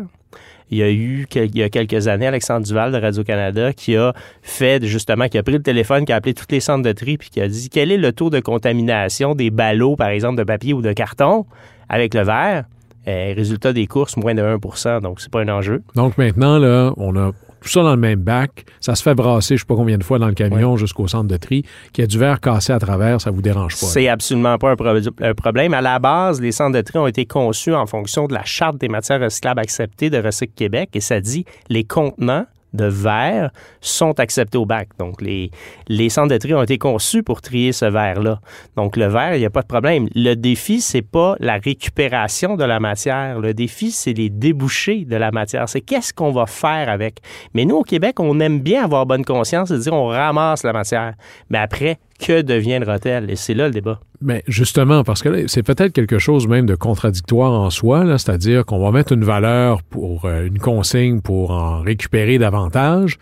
Il 0.74 0.78
y 0.78 0.84
a 0.84 0.90
eu 0.90 1.28
il 1.36 1.56
y 1.56 1.62
a 1.62 1.70
quelques 1.70 2.08
années 2.08 2.26
Alexandre 2.26 2.66
Duval 2.66 2.92
de 2.92 2.98
Radio-Canada 2.98 3.74
qui 3.74 3.96
a 3.96 4.12
fait 4.42 4.84
justement, 4.84 5.28
qui 5.28 5.38
a 5.38 5.44
pris 5.44 5.54
le 5.54 5.62
téléphone, 5.62 6.04
qui 6.04 6.12
a 6.12 6.16
appelé 6.16 6.34
tous 6.34 6.48
les 6.50 6.60
centres 6.60 6.82
de 6.82 6.92
tri 6.92 7.20
puis 7.20 7.30
qui 7.30 7.42
a 7.42 7.48
dit 7.48 7.70
quel 7.70 7.92
est 7.92 7.98
le 7.98 8.12
taux 8.12 8.32
de 8.32 8.40
contamination 8.40 9.36
des 9.36 9.52
ballots, 9.52 9.96
par 9.96 10.08
exemple, 10.08 10.36
de 10.40 10.44
papier 10.44 10.74
ou 10.74 10.82
de 10.82 10.92
carton 10.92 11.46
avec 11.90 12.16
le 12.16 12.24
verre? 12.24 12.66
Euh, 13.08 13.34
résultat 13.36 13.72
des 13.72 13.86
courses, 13.86 14.18
moins 14.18 14.34
de 14.34 14.42
1% 14.42 15.02
donc 15.02 15.22
c'est 15.22 15.32
pas 15.32 15.42
un 15.42 15.50
enjeu. 15.50 15.84
Donc 15.94 16.18
maintenant, 16.18 16.58
là, 16.58 16.92
on 16.98 17.16
a 17.18 17.34
tout 17.64 17.70
ça 17.70 17.82
dans 17.82 17.92
le 17.92 17.98
même 18.02 18.20
bac. 18.20 18.66
Ça 18.80 18.96
se 18.96 19.02
fait 19.02 19.16
brasser, 19.16 19.56
je 19.56 19.62
sais 19.62 19.66
pas 19.66 19.76
combien 19.76 19.98
de 19.98 20.04
fois 20.04 20.20
dans 20.20 20.28
le 20.28 20.34
camion 20.34 20.78
jusqu'au 20.78 21.08
centre 21.08 21.28
de 21.28 21.38
tri. 21.38 21.64
Qu'il 21.94 22.02
y 22.02 22.06
a 22.06 22.08
du 22.08 22.20
verre 22.20 22.40
cassé 22.40 22.74
à 22.74 22.80
travers, 22.80 23.22
ça 23.22 23.32
vous 23.32 23.42
dérange 23.42 23.74
pas. 23.80 23.88
C'est 23.88 24.08
absolument 24.10 24.58
pas 24.58 24.72
un, 24.72 24.76
pro- 24.76 24.88
un 25.22 25.34
problème. 25.34 25.74
À 25.74 25.82
la 25.82 26.00
base, 26.00 26.42
les 26.42 26.52
centres 26.52 26.76
de 26.76 26.82
tri 26.82 26.98
ont 27.00 27.08
été 27.08 27.26
conçus 27.26 27.74
en 27.74 27.86
fonction 27.86 28.28
de 28.28 28.34
la 28.34 28.44
Charte 28.44 28.78
des 28.78 28.90
matières 28.90 29.22
recyclables 29.22 29.62
acceptées 29.62 30.10
de 30.10 30.18
Recycle 30.18 30.54
Québec 30.56 30.90
et 30.94 31.00
ça 31.00 31.20
dit 31.22 31.46
les 31.70 31.84
contenants 31.84 32.46
de 32.74 32.86
verre 32.86 33.52
sont 33.82 34.20
acceptés 34.20 34.58
au 34.58 34.66
bac. 34.66 34.90
Donc, 35.00 35.22
les, 35.22 35.52
les 35.88 36.10
centres 36.10 36.34
de 36.34 36.38
tri 36.38 36.54
ont 36.54 36.64
été 36.64 36.78
conçus 36.78 37.24
pour 37.24 37.42
trier 37.42 37.72
ce 37.72 37.86
verre-là. 37.86 38.40
Donc, 38.76 38.98
le 38.98 39.08
verre, 39.08 39.36
il 39.36 39.40
n'y 39.40 39.46
a 39.46 39.50
pas 39.50 39.62
de 39.62 39.68
problème. 39.68 40.08
Le 40.16 40.36
défi, 40.36 40.82
c'est 40.82 41.02
pas 41.02 41.36
la 41.40 41.58
récupération 41.58 42.56
de 42.56 42.64
la 42.64 42.80
matière. 42.80 43.40
Le 43.40 43.54
défi, 43.54 43.92
c'est 43.92 44.14
les 44.14 44.30
débouchés 44.30 45.06
de 45.06 45.16
la 45.16 45.32
matière. 45.32 45.70
C'est 45.70 45.82
qu'est-ce 45.82 46.14
qu'on 46.14 46.32
va 46.32 46.46
faire 46.46 46.90
avec. 46.90 47.20
Mais 47.54 47.66
nous, 47.66 47.78
au 47.78 47.84
Québec, 47.84 48.20
on 48.20 48.40
aime 48.40 48.60
bien 48.60 48.84
avoir 48.84 49.06
bonne 49.06 49.26
conscience 49.26 49.72
et 49.72 49.78
dire 49.78 49.94
on 49.94 50.08
ramasse 50.08 50.64
la 50.64 50.74
matière. 50.74 51.14
Mais 51.50 51.60
après, 51.60 52.00
que 52.20 52.42
deviendra-t-elle? 52.42 53.30
Et 53.30 53.36
c'est 53.36 53.54
là 53.54 53.68
le 53.68 53.74
débat. 53.74 54.00
Mais 54.22 54.44
justement, 54.48 55.04
parce 55.04 55.22
que 55.22 55.48
c'est 55.48 55.64
peut-être 55.64 55.92
quelque 55.92 56.20
chose 56.20 56.48
même 56.48 56.66
de 56.66 56.76
contradictoire 56.76 57.52
en 57.52 57.70
soi, 57.70 58.06
c'est-à-dire 58.18 58.66
qu'on 58.66 58.80
va 58.80 58.92
mettre 58.92 59.12
une 59.12 59.24
valeur 59.24 59.84
pour 59.84 60.26
euh, 60.26 60.46
une 60.46 60.60
consigne 60.60 61.22
pour 61.22 61.52
en 61.52 61.82
récupérer 61.82 62.38
davantage, 62.38 63.18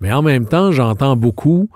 mais 0.00 0.12
en 0.12 0.22
même 0.22 0.46
temps, 0.46 0.72
j'entends 0.72 1.16
beaucoup 1.16 1.68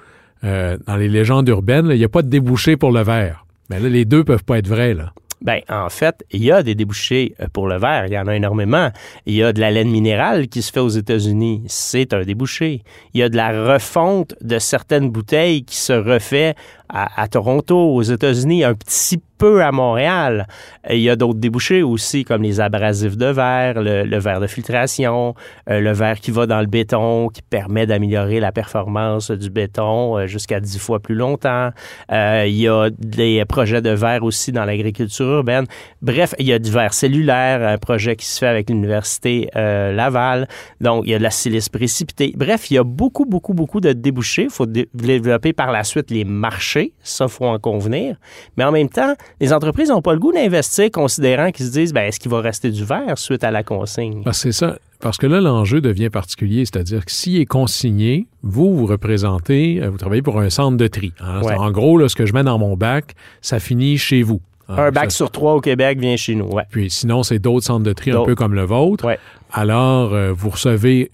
euh, 0.45 0.79
dans 0.87 0.97
les 0.97 1.09
légendes 1.09 1.49
urbaines, 1.49 1.89
il 1.91 1.99
n'y 1.99 2.05
a 2.05 2.09
pas 2.09 2.23
de 2.23 2.29
débouché 2.29 2.77
pour 2.77 2.93
le 2.93 3.03
verre. 3.03 3.45
Mais 3.69 3.79
là, 3.79 3.89
les 3.89 4.05
deux 4.05 4.25
peuvent 4.25 4.45
pas 4.45 4.59
être 4.59 4.69
vrais, 4.69 4.95
là. 4.95 5.13
Ben, 5.43 5.61
en 5.71 5.89
fait, 5.89 6.25
il 6.31 6.45
y 6.45 6.53
a 6.53 6.63
des 6.63 6.75
débouchés 6.75 7.35
euh, 7.41 7.47
pour 7.53 7.67
le 7.67 7.79
verre. 7.79 8.07
Il 8.07 8.13
y 8.13 8.19
en 8.19 8.27
a 8.27 8.37
énormément. 8.37 8.91
Il 9.25 9.35
y 9.35 9.43
a 9.43 9.53
de 9.53 9.61
la 9.61 9.71
laine 9.71 9.91
minérale 9.91 10.49
qui 10.49 10.61
se 10.61 10.71
fait 10.71 10.81
aux 10.81 10.89
États-Unis. 10.89 11.63
C'est 11.67 12.13
un 12.13 12.23
débouché. 12.23 12.83
Il 13.15 13.21
y 13.21 13.23
a 13.23 13.29
de 13.29 13.37
la 13.37 13.73
refonte 13.73 14.35
de 14.43 14.59
certaines 14.59 15.09
bouteilles 15.11 15.65
qui 15.65 15.77
se 15.77 15.95
refait 15.95 16.55
à, 16.93 17.29
Toronto, 17.29 17.77
aux 17.77 18.03
États-Unis, 18.03 18.65
un 18.65 18.75
petit 18.75 19.21
peu 19.39 19.63
à 19.63 19.73
Montréal. 19.73 20.47
Il 20.91 20.99
y 20.99 21.09
a 21.09 21.17
d'autres 21.17 21.39
débouchés 21.39 21.83
aussi, 21.83 22.25
comme 22.25 22.43
les 22.43 22.61
abrasifs 22.61 23.17
de 23.17 23.27
verre, 23.27 23.81
le, 23.81 24.19
verre 24.19 24.41
de 24.41 24.47
filtration, 24.47 25.35
euh, 25.71 25.81
le 25.81 25.93
verre 25.93 26.21
qui 26.21 26.31
va 26.31 26.47
dans 26.47 26.61
le 26.61 26.67
béton, 26.67 27.29
qui 27.29 27.41
permet 27.41 27.87
d'améliorer 27.87 28.39
la 28.39 28.53
performance 28.53 29.31
du 29.31 29.49
béton 29.49 30.19
euh, 30.19 30.27
jusqu'à 30.27 30.61
10 30.61 30.79
fois 30.79 31.01
plus 31.01 31.15
longtemps. 31.15 31.71
Euh, 32.13 32.45
il 32.47 32.57
y 32.57 32.69
a 32.69 32.91
des 32.91 33.45
projets 33.47 33.81
de 33.81 33.91
verre 33.91 34.25
aussi 34.25 34.53
dans 34.53 34.65
l'agriculture 34.67 35.27
urbaine. 35.27 35.65
Bref, 36.03 36.35
il 36.39 36.47
y 36.47 36.53
a 36.53 36.59
du 36.59 36.71
verre 36.71 36.93
cellulaire, 36.93 37.67
un 37.67 37.79
projet 37.79 38.17
qui 38.17 38.27
se 38.27 38.39
fait 38.39 38.47
avec 38.47 38.69
l'Université 38.69 39.49
Laval. 39.55 40.49
Donc, 40.81 41.05
il 41.07 41.13
y 41.13 41.15
a 41.15 41.19
de 41.19 41.23
la 41.23 41.31
silice 41.31 41.69
précipitée. 41.69 42.33
Bref, 42.37 42.71
il 42.71 42.75
y 42.75 42.79
a 42.79 42.85
beaucoup, 42.85 43.25
beaucoup, 43.25 43.55
beaucoup 43.55 43.81
de 43.81 43.93
débouchés. 43.93 44.45
Il 44.45 44.51
faut 44.51 44.67
dé- 44.67 44.89
développer 44.93 45.53
par 45.53 45.73
la 45.73 45.85
suite 45.85 46.11
les 46.11 46.25
marchés. 46.25 46.80
Ça, 47.03 47.29
faut 47.29 47.47
en 47.47 47.59
convenir. 47.59 48.17
Mais 48.57 48.65
en 48.65 48.73
même 48.73 48.89
temps, 48.89 49.15
les 49.41 49.53
entreprises 49.53 49.89
n'ont 49.91 50.03
pas 50.03 50.13
le 50.13 50.19
goût 50.19 50.33
d'investir 50.33 50.91
considérant 50.91 51.51
qu'ils 51.51 51.67
se 51.67 51.73
disent, 51.73 51.93
ben, 51.93 52.03
est-ce 52.03 52.19
qu'il 52.21 52.31
va 52.31 52.41
rester 52.41 52.71
du 52.71 52.85
verre 52.85 53.17
suite 53.19 53.45
à 53.45 53.51
la 53.51 53.63
consigne? 53.63 54.23
Que 54.25 54.33
c'est 54.33 54.53
ça. 54.53 54.77
Parce 55.01 55.17
que 55.17 55.27
là, 55.27 55.41
l'enjeu 55.41 55.81
devient 55.81 56.11
particulier, 56.11 56.65
c'est-à-dire 56.67 57.05
que 57.07 57.11
s'il 57.13 57.41
est 57.41 57.47
consigné, 57.47 58.27
vous, 58.43 58.77
vous 58.77 58.87
représentez, 58.87 59.81
euh, 59.83 59.89
vous 59.91 59.97
travaillez 59.97 60.23
pour 60.23 60.39
un 60.41 60.51
centre 60.51 60.77
de 60.77 60.87
tri. 60.87 61.13
hein. 61.21 61.41
Ouais. 61.43 61.55
En 61.55 61.71
gros, 61.71 61.97
là, 61.99 62.09
ce 62.09 62.17
que 62.17 62.27
je 62.27 62.33
mets 62.35 62.43
dans 62.45 62.59
mon 62.59 62.77
bac, 62.77 63.15
ça 63.41 63.59
finit 63.61 63.97
chez 63.97 64.23
vous. 64.23 64.41
hein. 64.69 64.75
Un 64.77 64.91
bac 64.91 65.11
Ça- 65.11 65.17
sur 65.17 65.31
trois 65.31 65.55
au 65.55 65.61
Québec 65.61 65.99
vient 65.99 66.17
chez 66.17 66.35
nous. 66.35 66.47
Ouais. 66.53 66.65
Puis 66.71 66.91
sinon, 66.91 67.23
c'est 67.23 67.39
d'autres 67.39 67.65
centres 67.67 67.85
de 67.85 67.93
tri 67.95 68.11
un 68.11 68.25
peu 68.25 68.35
comme 68.35 68.55
le 68.55 68.65
vôtre. 68.65 69.07
Ouais. 69.07 69.19
Alors, 69.53 70.13
euh, 70.15 70.33
vous 70.33 70.51
recevez, 70.51 71.11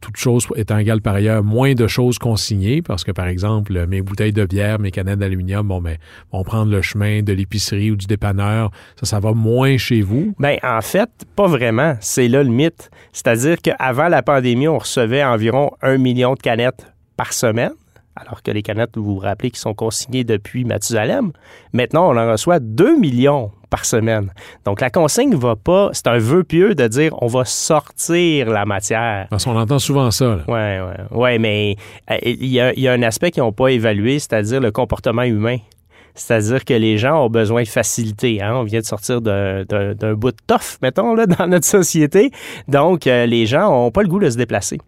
toute 0.00 0.16
chose 0.16 0.46
étant 0.56 0.78
égale 0.78 1.00
par 1.00 1.14
ailleurs, 1.14 1.42
moins 1.42 1.74
de 1.74 1.86
choses 1.86 2.18
consignées 2.18 2.82
parce 2.82 3.04
que, 3.04 3.12
par 3.12 3.26
exemple, 3.26 3.86
mes 3.86 4.02
bouteilles 4.02 4.32
de 4.32 4.44
bière, 4.44 4.78
mes 4.78 4.90
canettes 4.90 5.18
d'aluminium, 5.18 5.66
bon, 5.66 5.80
ben, 5.80 5.96
vont 6.32 6.42
prendre 6.42 6.70
le 6.70 6.82
chemin 6.82 7.22
de 7.22 7.32
l'épicerie 7.32 7.90
ou 7.90 7.96
du 7.96 8.06
dépanneur. 8.06 8.70
Ça, 9.00 9.06
ça 9.06 9.20
va 9.20 9.32
moins 9.32 9.76
chez 9.76 10.02
vous? 10.02 10.34
Ben, 10.38 10.58
en 10.62 10.80
fait, 10.80 11.10
pas 11.34 11.46
vraiment. 11.46 11.96
C'est 12.00 12.28
là 12.28 12.42
le 12.42 12.50
mythe. 12.50 12.90
C'est-à-dire 13.12 13.60
qu'avant 13.60 14.08
la 14.08 14.22
pandémie, 14.22 14.68
on 14.68 14.78
recevait 14.78 15.24
environ 15.24 15.70
un 15.82 15.98
million 15.98 16.34
de 16.34 16.40
canettes 16.40 16.86
par 17.16 17.32
semaine, 17.32 17.72
alors 18.14 18.42
que 18.42 18.50
les 18.50 18.62
canettes, 18.62 18.96
vous 18.96 19.04
vous 19.04 19.18
rappelez, 19.18 19.50
qui 19.50 19.60
sont 19.60 19.74
consignées 19.74 20.24
depuis 20.24 20.64
Mathusalem. 20.64 21.32
Maintenant, 21.72 22.10
on 22.10 22.16
en 22.16 22.30
reçoit 22.30 22.60
2 22.60 22.98
millions 22.98 23.52
par 23.70 23.84
semaine. 23.84 24.32
Donc, 24.64 24.80
la 24.80 24.90
consigne 24.90 25.34
va 25.34 25.56
pas, 25.56 25.90
c'est 25.92 26.06
un 26.06 26.18
vœu 26.18 26.44
pieux 26.44 26.74
de 26.74 26.86
dire 26.88 27.14
on 27.22 27.26
va 27.26 27.44
sortir 27.44 28.50
la 28.50 28.64
matière. 28.64 29.26
Parce 29.30 29.44
qu'on 29.44 29.56
entend 29.58 29.78
souvent 29.78 30.10
ça. 30.10 30.36
là. 30.36 30.42
Ouais, 30.48 30.80
ouais. 31.10 31.38
Mais 31.38 31.76
euh, 32.10 32.16
il 32.22 32.46
y, 32.46 32.60
a, 32.60 32.72
il 32.72 32.80
y 32.80 32.88
a 32.88 32.92
un 32.92 33.02
aspect 33.02 33.30
qu'ils 33.30 33.42
n'ont 33.42 33.52
pas 33.52 33.68
évalué, 33.68 34.18
c'est-à-dire 34.18 34.60
le 34.60 34.70
comportement 34.70 35.22
humain. 35.22 35.58
C'est-à-dire 36.16 36.64
que 36.64 36.74
les 36.74 36.98
gens 36.98 37.24
ont 37.24 37.28
besoin 37.28 37.62
de 37.62 37.68
facilité. 37.68 38.42
Hein? 38.42 38.54
On 38.56 38.62
vient 38.64 38.80
de 38.80 38.84
sortir 38.84 39.20
d'un, 39.20 39.64
bout 40.14 40.32
de 40.32 40.36
toffe, 40.46 40.78
mettons, 40.82 41.14
là, 41.14 41.26
dans 41.38 41.46
notre 41.46 41.66
société. 41.66 42.30
Donc, 42.68 43.06
euh, 43.06 43.26
les 43.26 43.46
gens 43.46 43.70
n'ont 43.70 43.90
pas 43.90 44.02
le 44.02 44.08
goût 44.08 44.18
de 44.18 44.30
se 44.30 44.36
déplacer. 44.36 44.78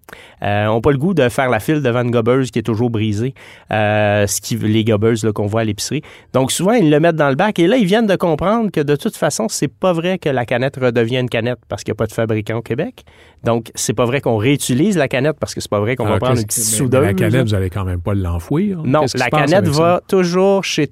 Euh, 0.43 0.67
n'ont 0.67 0.81
pas 0.81 0.91
le 0.91 0.99
goût 0.99 1.15
de 1.15 1.29
faire 1.29 1.51
la 1.51 1.61
file 1.61 1.83
devant 1.83 2.03
une 2.03 2.11
gobeuse 2.11 2.51
qui 2.51 2.59
est 2.59 2.63
toujours 2.63 2.91
brisée. 2.91 3.35
Euh, 3.71 4.27
ce 4.27 4.41
qui, 4.41 4.57
les 4.57 4.85
gobeuses 4.85 5.29
qu'on 5.35 5.47
voit 5.47 5.61
à 5.61 5.65
l'épicerie. 5.65 6.03
Donc, 6.33 6.51
souvent, 6.51 6.73
ils 6.73 6.91
le 6.91 6.99
mettent 6.99 7.17
dans 7.17 7.29
le 7.29 7.37
bac. 7.37 7.59
Et 7.59 7.67
là, 7.67 7.77
ils 7.77 7.87
viennent 7.87 8.07
de 8.07 8.17
comprendre 8.17 8.71
que 8.71 8.81
de 8.81 8.97
toute 8.97 9.17
façon, 9.17 9.49
c'est 9.49 9.69
pas 9.69 9.93
vrai 9.93 10.19
que 10.19 10.31
la 10.31 10.47
canette 10.47 10.77
redevienne 10.77 11.29
canette 11.29 11.59
parce 11.69 11.85
qu'il 11.85 11.93
n'y 11.93 11.97
a 11.97 11.99
pas 11.99 12.07
de 12.07 12.13
fabricant 12.13 12.57
au 12.57 12.63
Québec. 12.63 13.05
Donc, 13.45 13.71
c'est 13.75 13.93
pas 13.93 14.05
vrai 14.05 14.21
qu'on 14.21 14.37
réutilise 14.37 14.97
la 14.97 15.09
canette 15.09 15.37
parce 15.39 15.55
que 15.55 15.61
c'est 15.61 15.71
pas 15.71 15.81
vrai 15.81 15.95
qu'on 15.95 16.05
va 16.05 16.11
Alors, 16.11 16.21
prendre 16.21 16.41
une 16.41 16.47
petite 16.47 16.65
soudeuse. 16.65 17.03
La 17.03 17.15
canette, 17.15 17.47
vous 17.47 17.55
allez 17.55 17.71
quand 17.71 17.85
même 17.85 18.01
pas 18.01 18.15
l'enfouir. 18.15 18.83
Non, 18.85 19.03
Qu'est-ce 19.03 19.13
qui 19.15 19.19
la 19.19 19.31
canette 19.31 19.69
va 19.69 20.01
toujours 20.09 20.65
chez 20.65 20.87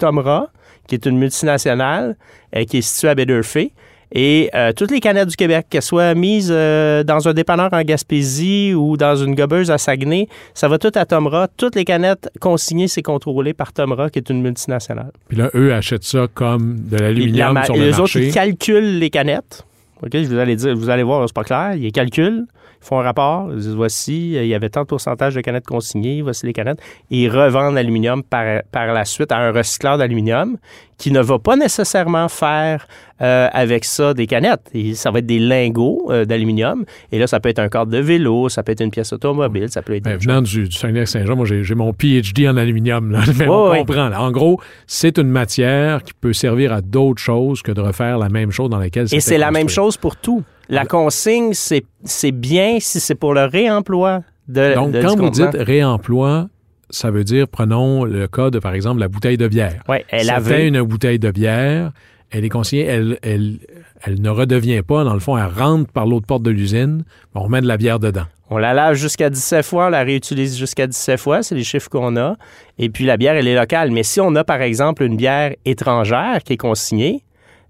Qui 0.88 0.94
est 0.94 1.06
une 1.06 1.18
multinationale 1.18 2.16
euh, 2.54 2.64
qui 2.64 2.78
est 2.78 2.82
située 2.82 3.08
à 3.08 3.14
Baie-d'Urfé. 3.14 3.72
Et 4.12 4.50
euh, 4.54 4.72
toutes 4.72 4.92
les 4.92 5.00
canettes 5.00 5.28
du 5.28 5.34
Québec, 5.36 5.66
qu'elles 5.68 5.82
soient 5.82 6.14
mises 6.14 6.50
euh, 6.52 7.02
dans 7.02 7.26
un 7.26 7.34
dépanneur 7.34 7.70
en 7.72 7.82
Gaspésie 7.82 8.72
ou 8.72 8.96
dans 8.96 9.16
une 9.16 9.34
gobeuse 9.34 9.70
à 9.72 9.78
Saguenay, 9.78 10.28
ça 10.54 10.68
va 10.68 10.78
tout 10.78 10.92
à 10.94 11.04
Tomra. 11.04 11.48
Toutes 11.56 11.74
les 11.74 11.84
canettes 11.84 12.30
consignées, 12.40 12.86
c'est 12.86 13.02
contrôlé 13.02 13.52
par 13.52 13.72
Tomra, 13.72 14.08
qui 14.08 14.20
est 14.20 14.30
une 14.30 14.42
multinationale. 14.42 15.10
Puis 15.28 15.36
là, 15.36 15.50
eux 15.54 15.74
achètent 15.74 16.04
ça 16.04 16.28
comme 16.32 16.76
de 16.88 16.96
La 16.96 17.06
l'aluminium 17.08 17.60
sur 17.64 17.74
le 17.74 17.80
les 17.82 17.88
autres, 17.94 18.00
marché. 18.02 18.26
ils 18.28 18.32
calculent 18.32 18.98
les 19.00 19.10
canettes. 19.10 19.66
OK, 20.02 20.14
vous 20.14 20.38
allez 20.38 20.54
dire, 20.54 20.76
vous 20.76 20.88
allez 20.90 21.02
voir, 21.02 21.26
c'est 21.26 21.34
pas 21.34 21.42
clair. 21.42 21.74
Ils 21.74 21.90
calculent, 21.90 22.44
ils 22.82 22.86
font 22.86 22.98
un 23.00 23.02
rapport, 23.02 23.48
ils 23.52 23.58
disent 23.58 23.74
voici, 23.74 24.32
il 24.34 24.46
y 24.46 24.54
avait 24.54 24.68
tant 24.68 24.82
de 24.82 24.86
pourcentage 24.86 25.34
de 25.34 25.40
canettes 25.40 25.66
consignées, 25.66 26.22
voici 26.22 26.46
les 26.46 26.52
canettes, 26.52 26.78
et 27.10 27.24
ils 27.24 27.28
revendent 27.30 27.74
l'aluminium 27.74 28.22
par, 28.22 28.62
par 28.72 28.86
la 28.92 29.04
suite 29.04 29.32
à 29.32 29.38
un 29.38 29.52
recycleur 29.52 29.98
d'aluminium 29.98 30.56
qui 30.98 31.10
ne 31.12 31.20
va 31.20 31.38
pas 31.38 31.56
nécessairement 31.56 32.28
faire 32.28 32.86
euh, 33.20 33.48
avec 33.52 33.84
ça 33.84 34.14
des 34.14 34.26
canettes. 34.26 34.62
Et 34.72 34.94
ça 34.94 35.10
va 35.10 35.18
être 35.18 35.26
des 35.26 35.38
lingots 35.38 36.06
euh, 36.10 36.24
d'aluminium. 36.24 36.86
Et 37.12 37.18
là, 37.18 37.26
ça 37.26 37.38
peut 37.38 37.50
être 37.50 37.58
un 37.58 37.68
cadre 37.68 37.90
de 37.92 37.98
vélo, 37.98 38.48
ça 38.48 38.62
peut 38.62 38.72
être 38.72 38.80
une 38.82 38.90
pièce 38.90 39.12
automobile, 39.12 39.68
ça 39.68 39.82
peut 39.82 39.94
être... 39.94 40.04
Ben, 40.04 40.16
venant 40.16 40.40
du, 40.40 40.64
du 40.68 40.72
Saguenay-Saint-Jean, 40.74 41.36
moi, 41.36 41.44
j'ai 41.46 41.74
mon 41.74 41.92
PhD 41.92 42.48
en 42.48 42.56
aluminium. 42.56 43.10
Là. 43.10 43.20
Mais 43.38 43.46
on 43.46 43.64
Ouais, 43.64 43.70
ouais. 43.72 43.78
comprend. 43.80 44.08
là. 44.08 44.22
En 44.22 44.30
gros, 44.30 44.58
c'est 44.86 45.18
une 45.18 45.28
matière 45.28 46.02
qui 46.02 46.14
peut 46.14 46.32
servir 46.32 46.72
à 46.72 46.80
d'autres 46.80 47.20
choses 47.20 47.60
que 47.60 47.72
de 47.72 47.80
refaire 47.82 48.16
la 48.16 48.30
même 48.30 48.50
chose 48.50 48.70
dans 48.70 48.78
laquelle 48.78 49.06
Et 49.12 49.20
c'est 49.20 49.36
la 49.38 49.50
même 49.50 49.68
chose 49.68 49.98
pour 49.98 50.16
tout. 50.16 50.42
La 50.68 50.84
consigne, 50.84 51.52
c'est 51.54 52.32
bien 52.32 52.78
si 52.80 53.00
c'est 53.00 53.14
pour 53.14 53.34
le 53.34 53.44
réemploi 53.44 54.22
de, 54.48 54.74
Donc, 54.74 54.92
de- 54.92 55.02
quand 55.02 55.16
vous 55.16 55.30
dites 55.30 55.54
réemploi, 55.54 56.48
ça 56.90 57.10
veut 57.10 57.24
dire, 57.24 57.48
prenons 57.48 58.04
le 58.04 58.26
cas 58.28 58.50
de, 58.50 58.58
par 58.58 58.74
exemple, 58.74 59.00
la 59.00 59.08
bouteille 59.08 59.36
de 59.36 59.48
bière. 59.48 59.82
Ouais, 59.88 60.04
elle 60.08 60.26
Ça 60.26 60.36
avait 60.36 60.68
une 60.68 60.82
bouteille 60.82 61.18
de 61.18 61.30
bière, 61.30 61.92
elle 62.30 62.44
est 62.44 62.48
consignée, 62.48 62.84
elle, 62.84 63.18
elle, 63.22 63.58
elle 64.02 64.20
ne 64.20 64.30
redevient 64.30 64.82
pas, 64.82 65.04
dans 65.04 65.14
le 65.14 65.20
fond, 65.20 65.36
elle 65.36 65.46
rentre 65.52 65.90
par 65.92 66.06
l'autre 66.06 66.26
porte 66.26 66.42
de 66.42 66.50
l'usine, 66.50 67.04
on 67.34 67.40
remet 67.40 67.60
de 67.60 67.66
la 67.66 67.76
bière 67.76 67.98
dedans. 67.98 68.24
On 68.50 68.58
la 68.58 68.74
lave 68.74 68.94
jusqu'à 68.94 69.28
17 69.30 69.64
fois, 69.64 69.86
on 69.86 69.90
la 69.90 70.04
réutilise 70.04 70.56
jusqu'à 70.56 70.86
17 70.86 71.18
fois, 71.18 71.42
c'est 71.42 71.56
les 71.56 71.64
chiffres 71.64 71.88
qu'on 71.90 72.16
a. 72.16 72.36
Et 72.78 72.88
puis 72.88 73.04
la 73.04 73.16
bière, 73.16 73.34
elle 73.34 73.48
est 73.48 73.56
locale. 73.56 73.90
Mais 73.90 74.04
si 74.04 74.20
on 74.20 74.36
a, 74.36 74.44
par 74.44 74.62
exemple, 74.62 75.02
une 75.02 75.16
bière 75.16 75.52
étrangère 75.64 76.40
qui 76.44 76.52
est 76.52 76.56
consignée, 76.56 77.24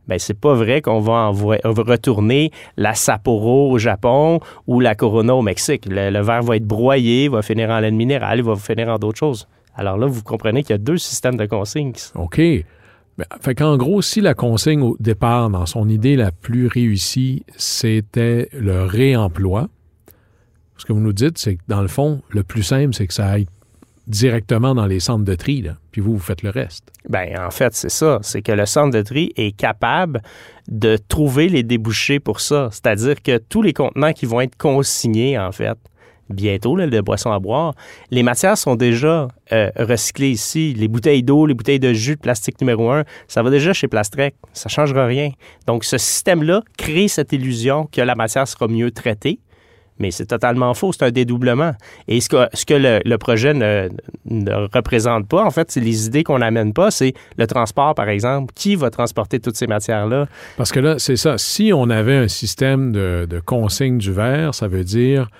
ben 0.08 0.18
c'est 0.18 0.38
pas 0.38 0.54
vrai 0.54 0.82
qu'on 0.82 1.00
va 1.00 1.30
va 1.32 1.56
retourner 1.64 2.50
la 2.76 2.94
Sapporo 2.94 3.70
au 3.70 3.78
Japon 3.78 4.40
ou 4.66 4.80
la 4.80 4.94
Corona 4.94 5.34
au 5.34 5.42
Mexique. 5.42 5.84
Le, 5.88 6.20
verre 6.20 6.42
va 6.42 6.56
être 6.56 6.66
broyé, 6.66 7.28
va 7.28 7.42
finir 7.42 7.70
en 7.70 7.80
laine 7.80 7.96
minérale, 7.96 8.42
va 8.42 8.56
finir 8.56 8.88
en 8.88 8.98
d'autres 8.98 9.18
choses. 9.18 9.48
Alors 9.74 9.98
là, 9.98 10.06
vous 10.06 10.22
comprenez 10.22 10.62
qu'il 10.62 10.70
y 10.70 10.74
a 10.74 10.78
deux 10.78 10.98
systèmes 10.98 11.36
de 11.36 11.46
consigne. 11.46 11.92
OK. 12.14 12.40
Ben, 13.18 13.24
fait 13.40 13.54
qu'en 13.54 13.76
gros, 13.76 14.02
si 14.02 14.20
la 14.20 14.34
consigne 14.34 14.82
au 14.82 14.96
départ, 15.00 15.48
dans 15.48 15.66
son 15.66 15.88
idée 15.88 16.16
la 16.16 16.32
plus 16.32 16.66
réussie, 16.66 17.44
c'était 17.56 18.48
le 18.52 18.84
réemploi, 18.84 19.68
ce 20.76 20.84
que 20.84 20.92
vous 20.92 21.00
nous 21.00 21.14
dites, 21.14 21.38
c'est 21.38 21.56
que 21.56 21.62
dans 21.68 21.80
le 21.80 21.88
fond, 21.88 22.20
le 22.28 22.42
plus 22.42 22.62
simple, 22.62 22.94
c'est 22.94 23.06
que 23.06 23.14
ça 23.14 23.26
aille 23.28 23.46
directement 24.06 24.74
dans 24.74 24.86
les 24.86 25.00
centres 25.00 25.24
de 25.24 25.34
tri, 25.34 25.64
puis 25.90 26.00
vous, 26.00 26.12
vous 26.12 26.22
faites 26.22 26.42
le 26.42 26.50
reste. 26.50 26.92
Ben, 27.08 27.38
en 27.38 27.50
fait, 27.50 27.74
c'est 27.74 27.90
ça. 27.90 28.18
C'est 28.22 28.42
que 28.42 28.52
le 28.52 28.66
centre 28.66 28.96
de 28.96 29.02
tri 29.02 29.32
est 29.36 29.56
capable 29.56 30.22
de 30.68 30.96
trouver 30.96 31.48
les 31.48 31.62
débouchés 31.62 32.20
pour 32.20 32.40
ça. 32.40 32.68
C'est-à-dire 32.70 33.22
que 33.22 33.38
tous 33.38 33.62
les 33.62 33.72
contenants 33.72 34.12
qui 34.12 34.26
vont 34.26 34.40
être 34.40 34.56
consignés, 34.56 35.38
en 35.38 35.52
fait, 35.52 35.78
bientôt, 36.30 36.76
là, 36.76 36.86
boissons 37.02 37.30
à 37.30 37.38
boire, 37.38 37.74
les 38.10 38.22
matières 38.22 38.58
sont 38.58 38.76
déjà 38.76 39.28
euh, 39.52 39.70
recyclées 39.76 40.30
ici. 40.30 40.74
Les 40.74 40.88
bouteilles 40.88 41.22
d'eau, 41.22 41.46
les 41.46 41.54
bouteilles 41.54 41.80
de 41.80 41.92
jus 41.92 42.16
de 42.16 42.20
plastique 42.20 42.60
numéro 42.60 42.90
un, 42.90 43.04
ça 43.28 43.42
va 43.42 43.50
déjà 43.50 43.72
chez 43.72 43.88
Plastrec. 43.88 44.34
Ça 44.52 44.68
ne 44.68 44.70
changera 44.70 45.06
rien. 45.06 45.30
Donc, 45.66 45.84
ce 45.84 45.98
système-là 45.98 46.62
crée 46.76 47.08
cette 47.08 47.32
illusion 47.32 47.88
que 47.90 48.00
la 48.00 48.14
matière 48.14 48.46
sera 48.46 48.68
mieux 48.68 48.90
traitée. 48.90 49.40
Mais 49.98 50.10
c'est 50.10 50.26
totalement 50.26 50.74
faux, 50.74 50.92
c'est 50.92 51.04
un 51.04 51.10
dédoublement. 51.10 51.72
Et 52.08 52.20
ce 52.20 52.28
que, 52.28 52.74
le, 52.74 53.16
projet 53.16 53.54
ne, 53.54 53.88
ne 54.26 54.52
représente 54.72 55.26
pas, 55.28 55.44
en 55.44 55.50
fait, 55.50 55.70
c'est 55.70 55.80
les 55.80 56.06
idées 56.06 56.24
qu'on 56.24 56.38
n'amène 56.38 56.72
pas, 56.72 56.90
c'est 56.90 57.14
le 57.36 57.46
transport, 57.46 57.94
par 57.94 58.08
exemple. 58.08 58.52
Qui 58.54 58.76
va 58.76 58.90
transporter 58.90 59.40
toutes 59.40 59.56
ces 59.56 59.66
matières-là? 59.66 60.26
Parce 60.56 60.72
que 60.72 60.80
là, 60.80 60.98
c'est 60.98 61.16
ça. 61.16 61.38
Si 61.38 61.72
on 61.74 61.88
avait 61.90 62.16
un 62.16 62.28
système 62.28 62.92
de, 62.92 63.26
de 63.28 63.40
consigne 63.40 63.98
du 63.98 64.12
verre, 64.12 64.54
ça 64.54 64.68
veut 64.68 64.84
dire 64.84 65.30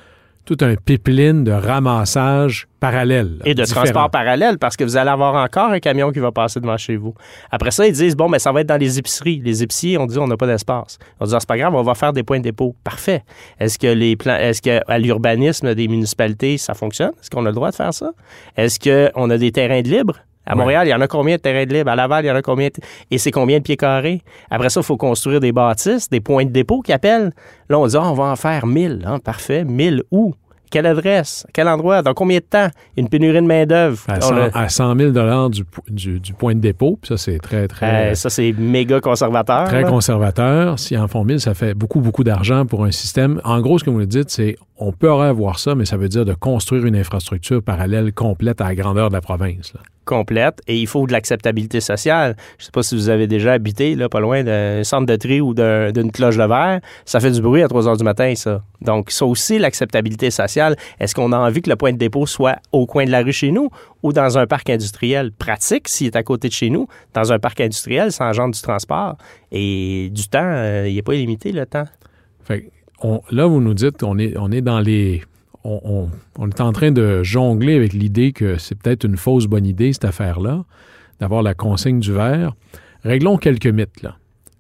tout 0.47 0.57
un 0.61 0.77
pipeline 0.77 1.43
de 1.43 1.51
ramassage 1.51 2.69
parallèle. 2.79 3.41
Et 3.45 3.55
de 3.55 3.65
différent. 3.65 3.83
transport 3.83 4.11
parallèle, 4.11 4.59
parce 4.59 4.77
que 4.77 4.85
vous 4.85 4.97
allez 4.97 5.11
avoir 5.11 5.35
encore 5.35 5.71
un 5.71 5.81
camion 5.81 6.13
qui 6.13 6.21
va 6.21 6.31
passer 6.31 6.61
devant 6.61 6.77
chez 6.77 6.97
vous. 6.97 7.15
Après 7.51 7.73
ça, 7.73 7.85
ils 7.87 7.93
disent, 7.93 8.17
bon, 8.17 8.29
mais 8.29 8.39
ça 8.39 8.53
va 8.53 8.61
être 8.61 8.69
dans 8.69 8.81
les 8.81 8.99
épiceries. 8.99 9.43
Les 9.45 9.65
épiciers, 9.65 9.99
on 9.99 10.07
dit, 10.07 10.19
on 10.19 10.29
n'a 10.29 10.37
pas 10.37 10.47
d'espace. 10.47 10.99
On 11.19 11.27
dit, 11.27 11.33
ah, 11.35 11.41
c'est 11.41 11.49
pas 11.49 11.59
grave, 11.59 11.75
on 11.75 11.83
va 11.83 11.95
faire 11.95 12.13
des 12.13 12.23
points 12.23 12.39
de 12.39 12.45
dépôt. 12.45 12.77
Parfait. 12.85 13.25
Est-ce 13.59 13.77
que 13.77 13.89
les 13.89 14.15
plans, 14.15 14.37
est-ce 14.37 14.63
que 14.63 14.81
à 14.87 14.99
l'urbanisme 14.99 15.75
des 15.75 15.89
municipalités, 15.89 16.59
ça 16.59 16.75
fonctionne? 16.75 17.13
Est-ce 17.21 17.29
qu'on 17.29 17.45
a 17.45 17.49
le 17.49 17.55
droit 17.55 17.71
de 17.71 17.75
faire 17.75 17.93
ça? 17.93 18.13
Est-ce 18.57 18.79
qu'on 18.79 19.29
a 19.31 19.39
des 19.39 19.51
terrains 19.51 19.83
de 19.83 19.89
libre? 19.89 20.15
À 20.47 20.53
Ouais. 20.55 20.59
Montréal, 20.61 20.87
il 20.87 20.91
y 20.91 20.95
en 20.95 21.01
a 21.01 21.09
combien 21.09 21.37
de 21.37 21.41
terrains 21.41 21.67
de 21.67 21.75
libre? 21.75 21.91
À 21.91 21.97
Laval, 21.97 22.25
il 22.25 22.29
y 22.29 22.31
en 22.31 22.37
a 22.37 22.43
combien? 22.43 22.69
de- 22.69 22.75
Et 23.11 23.19
c'est 23.19 23.33
combien 23.33 23.59
de 23.59 23.63
pieds 23.65 23.77
carrés? 23.77 24.23
Après 24.51 24.69
ça, 24.71 24.81
il 24.81 24.85
faut 24.85 24.97
construire 24.97 25.41
des 25.41 25.53
bâtisses, 25.53 26.09
des 26.09 26.21
points 26.21 26.45
de 26.45 26.51
dépôt 26.51 26.81
qui 26.83 26.93
appellent. 26.93 27.33
Là, 27.69 27.79
on 27.79 27.87
dit, 27.87 27.97
ah, 27.97 28.11
on 28.11 28.15
va 28.15 28.25
en 28.25 28.37
faire 28.37 28.67
1000. 28.67 29.03
Hein, 29.07 29.19
parfait. 29.19 29.65
1000 29.65 30.03
où? 30.13 30.35
Quelle 30.71 30.87
adresse? 30.87 31.47
Quel 31.53 31.69
endroit? 31.69 32.03
Dans 32.03 32.15
combien 32.15 32.39
de 32.39 32.45
temps? 32.45 32.69
Une 32.97 33.09
pénurie 33.09 33.41
de 33.41 33.47
main-d'œuvre. 33.47 34.03
À 34.09 34.17
On 34.19 34.21
100, 34.21 34.35
a- 34.37 34.59
à 34.59 34.69
100 34.69 34.97
000 34.97 35.49
du, 35.49 35.63
du, 35.89 36.21
du 36.21 36.33
point 36.35 36.55
de 36.55 36.61
dépôt, 36.61 36.99
puis 37.01 37.09
ça, 37.09 37.17
c'est 37.17 37.39
très, 37.39 37.69
très, 37.69 38.13
Euh, 38.13 38.15
ça, 38.15 38.31
c'est 38.31 38.53
méga 38.53 39.01
conservateur. 39.01 39.65
très 39.65 39.83
là. 39.83 39.89
conservateur. 39.89 40.79
S'ils 40.79 40.99
en 40.99 41.09
font 41.09 41.25
1000, 41.25 41.41
ça 41.41 41.55
fait 41.55 41.75
beaucoup, 41.75 42.01
beaucoup 42.01 42.25
d'argent 42.25 42.67
pour 42.67 42.85
un 42.85 42.91
système. 42.91 43.41
En 43.45 43.61
gros, 43.61 43.79
ce 43.79 43.85
que 43.85 43.91
vous 43.91 44.01
nous 44.01 44.07
dites, 44.07 44.31
c'est 44.31 44.57
on 44.79 44.93
peut 44.93 45.11
avoir 45.11 45.59
ça, 45.59 45.75
mais 45.75 45.87
ça 45.87 45.97
veut 45.97 46.09
dire 46.09 46.25
de 46.25 46.35
construire 46.35 46.85
une 46.85 46.97
infrastructure 46.97 47.63
parallèle 47.63 48.13
complète 48.13 48.61
à 48.61 48.65
la 48.65 48.75
grandeur 48.75 49.09
de 49.09 49.15
la 49.15 49.21
province. 49.21 49.73
là. 49.75 49.81
complète 50.05 50.61
et 50.69 50.77
il 50.79 50.87
faut 50.87 51.05
de 51.09 51.13
l'acceptabilité 51.13 51.81
sociale. 51.81 52.37
Je 52.59 52.63
ne 52.63 52.67
sais 52.67 52.71
pas 52.73 52.85
si 52.85 52.95
vous 52.95 53.09
avez 53.09 53.27
déjà 53.27 53.55
habité 53.55 53.97
là, 53.97 54.09
pas 54.09 54.21
loin 54.21 54.45
d'un 54.45 54.85
centre 54.85 55.05
de 55.07 55.17
tri 55.17 55.41
ou 55.41 55.53
d'un- 55.53 55.91
d'une 55.91 56.13
cloche 56.13 56.37
de 56.37 56.45
verre. 56.45 56.81
Ça 57.05 57.19
fait 57.19 57.33
du 57.33 57.41
bruit 57.43 57.61
à 57.65 57.67
3 57.69 57.89
heures 57.89 57.97
du 57.97 58.05
matin, 58.05 58.33
ça. 58.37 58.63
Donc, 58.83 59.11
ça 59.11 59.27
aussi, 59.27 59.59
l'acceptabilité 59.59 60.31
sociale. 60.31 60.66
Est-ce 60.99 61.15
qu'on 61.15 61.31
a 61.33 61.39
envie 61.39 61.63
que 61.63 61.71
le 61.71 61.77
point 61.77 61.93
de 61.93 61.99
dépôt 61.99 62.27
soit 62.27 62.57
au 62.73 62.87
coin 62.87 63.05
de 63.05 63.11
la 63.11 63.23
rue 63.23 63.33
chez 63.33 63.53
nous 63.53 63.71
ou 64.03 64.13
dans 64.13 64.37
un 64.39 64.47
parc 64.47 64.69
industriel 64.71 65.31
pratique 65.33 65.87
s'il 65.89 66.09
est 66.09 66.17
à 66.17 66.23
côté 66.25 66.49
de 66.49 66.53
chez 66.53 66.71
nous? 66.71 66.89
Dans 67.15 67.33
un 67.33 67.39
parc 67.39 67.61
industriel, 67.61 68.11
ça 68.13 68.27
engendre 68.27 68.55
du 68.55 68.61
transport 68.61 69.17
et 69.53 70.11
du 70.13 70.27
temps. 70.29 70.41
euh, 70.43 70.89
il 70.89 70.95
n'est 70.97 71.03
pas 71.03 71.15
illimité, 71.15 71.53
le 71.53 71.65
temps? 71.67 71.85
Fait 72.43 72.71
on- 73.03 73.21
là, 73.31 73.47
vous 73.47 73.61
nous 73.61 73.75
dites 73.75 73.99
qu'on 73.99 74.19
est, 74.19 74.37
on 74.37 74.51
est 74.51 74.63
dans 74.63 74.81
les. 74.81 75.23
On, 75.65 75.81
on- 75.85 76.11
on 76.39 76.49
est 76.49 76.61
en 76.61 76.73
train 76.73 76.93
de 76.93 77.23
jongler 77.23 77.75
avec 77.77 77.93
l'idée 77.93 78.33
que 78.33 78.57
c'est 78.59 78.75
peut-être 78.77 79.05
une 79.05 79.17
fausse 79.17 79.47
bonne 79.47 79.67
idée, 79.67 79.93
cette 79.93 80.05
affaire-là, 80.05 80.65
d'avoir 81.21 81.43
la 81.43 81.55
consigne 81.55 81.99
du 82.01 82.13
verre. 82.13 82.55
Réglons 83.05 83.37
quelques 83.37 83.67
mythes, 83.67 84.03
là. 84.03 84.17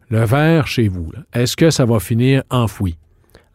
Le 0.08 0.24
verre 0.24 0.66
chez 0.66 0.86
vous, 0.88 1.10
est-ce 1.32 1.56
que 1.56 1.70
ça 1.70 1.84
va 1.84 1.98
finir 2.00 2.42
enfoui? 2.50 2.96